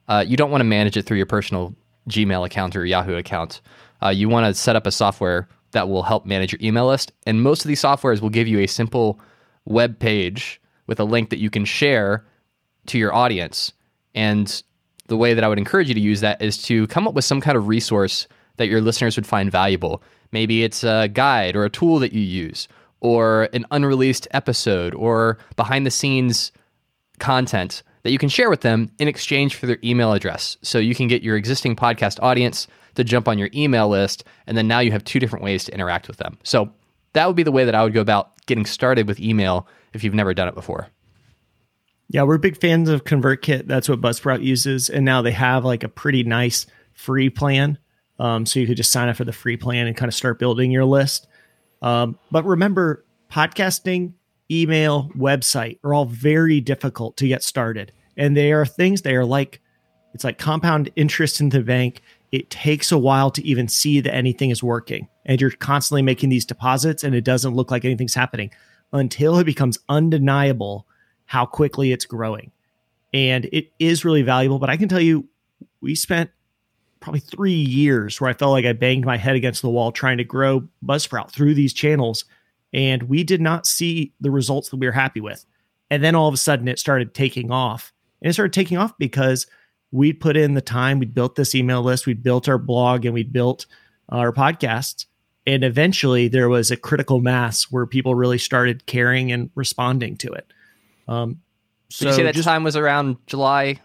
[0.07, 1.75] Uh, you don't want to manage it through your personal
[2.09, 3.61] Gmail account or Yahoo account.
[4.03, 7.11] Uh, you want to set up a software that will help manage your email list.
[7.25, 9.19] And most of these softwares will give you a simple
[9.65, 12.25] web page with a link that you can share
[12.87, 13.73] to your audience.
[14.15, 14.63] And
[15.07, 17.25] the way that I would encourage you to use that is to come up with
[17.25, 18.27] some kind of resource
[18.57, 20.01] that your listeners would find valuable.
[20.31, 22.67] Maybe it's a guide or a tool that you use,
[22.99, 26.51] or an unreleased episode, or behind the scenes
[27.19, 30.57] content that you can share with them in exchange for their email address.
[30.61, 34.57] So you can get your existing podcast audience to jump on your email list, and
[34.57, 36.37] then now you have two different ways to interact with them.
[36.43, 36.71] So
[37.13, 40.03] that would be the way that I would go about getting started with email if
[40.03, 40.87] you've never done it before.
[42.09, 43.67] Yeah, we're big fans of ConvertKit.
[43.67, 47.77] That's what Buzzsprout uses, and now they have like a pretty nice free plan.
[48.19, 50.39] Um, so you could just sign up for the free plan and kind of start
[50.39, 51.27] building your list.
[51.81, 54.13] Um, but remember, podcasting,
[54.49, 59.25] email, website are all very difficult to get started, and they are things they are
[59.25, 59.61] like
[60.13, 62.01] it's like compound interest in the bank.
[62.31, 66.29] It takes a while to even see that anything is working, and you're constantly making
[66.29, 68.51] these deposits, and it doesn't look like anything's happening
[68.91, 70.87] until it becomes undeniable
[71.25, 72.51] how quickly it's growing.
[73.13, 74.59] And it is really valuable.
[74.59, 75.27] But I can tell you,
[75.81, 76.31] we spent
[76.99, 80.17] probably three years where I felt like I banged my head against the wall trying
[80.17, 82.25] to grow Buzzsprout through these channels.
[82.73, 85.45] And we did not see the results that we were happy with.
[85.89, 87.93] And then all of a sudden it started taking off.
[88.21, 89.47] And it started taking off because
[89.91, 93.13] we put in the time, we built this email list, we built our blog, and
[93.13, 93.65] we built
[94.09, 95.05] our podcasts.
[95.45, 100.33] And eventually there was a critical mass where people really started caring and responding to
[100.33, 100.51] it.
[101.07, 101.41] Um,
[101.89, 103.79] so Did you say that just, time was around July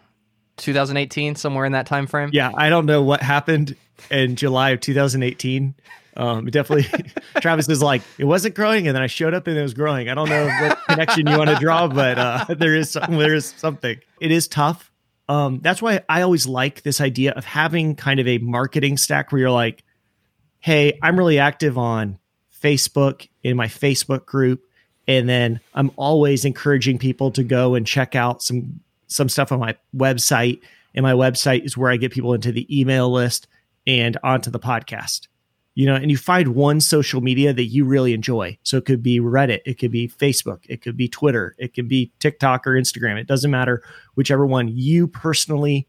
[0.59, 2.30] 2018, somewhere in that time frame?
[2.32, 3.76] Yeah, I don't know what happened
[4.11, 5.74] in July of 2018.
[6.16, 6.84] Um, definitely,
[7.40, 10.09] Travis is like, it wasn't growing, and then I showed up and it was growing.
[10.09, 13.34] I don't know what connection you want to draw, but uh, there is some, there
[13.34, 13.98] is something.
[14.20, 14.90] It is tough.
[15.28, 19.32] Um, that's why I always like this idea of having kind of a marketing stack
[19.32, 19.84] where you're like,
[20.61, 22.18] hey, I'm really active on
[22.62, 24.62] Facebook in my Facebook group,
[25.09, 28.80] and then I'm always encouraging people to go and check out some
[29.12, 30.60] some stuff on my website.
[30.94, 33.48] And my website is where I get people into the email list
[33.86, 35.28] and onto the podcast.
[35.74, 38.58] You know, and you find one social media that you really enjoy.
[38.62, 41.88] So it could be Reddit, it could be Facebook, it could be Twitter, it could
[41.88, 43.18] be TikTok or Instagram.
[43.18, 43.82] It doesn't matter
[44.14, 45.88] whichever one you personally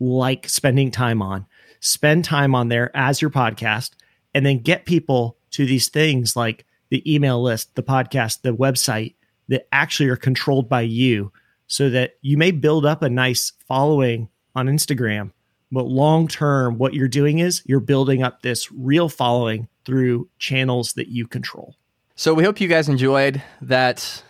[0.00, 1.46] like spending time on.
[1.78, 3.92] Spend time on there as your podcast
[4.34, 9.14] and then get people to these things like the email list, the podcast, the website
[9.48, 11.32] that actually are controlled by you
[11.66, 15.32] so that you may build up a nice following on Instagram.
[15.72, 20.92] But long term, what you're doing is you're building up this real following through channels
[20.94, 21.76] that you control.
[22.14, 24.22] So we hope you guys enjoyed that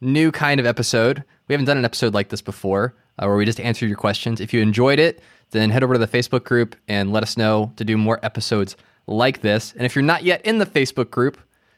[0.00, 1.24] new kind of episode.
[1.48, 4.40] We haven't done an episode like this before uh, where we just answer your questions.
[4.40, 7.72] If you enjoyed it, then head over to the Facebook group and let us know
[7.76, 9.72] to do more episodes like this.
[9.72, 11.36] And if you're not yet in the Facebook group,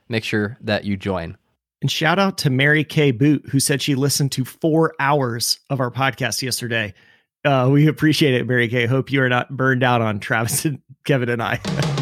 [0.08, 1.36] make sure that you join.
[1.82, 5.80] And shout out to Mary Kay Boot, who said she listened to four hours of
[5.80, 6.94] our podcast yesterday.
[7.44, 8.86] Uh, we appreciate it, Mary Kay.
[8.86, 11.58] Hope you are not burned out on Travis and Kevin and I.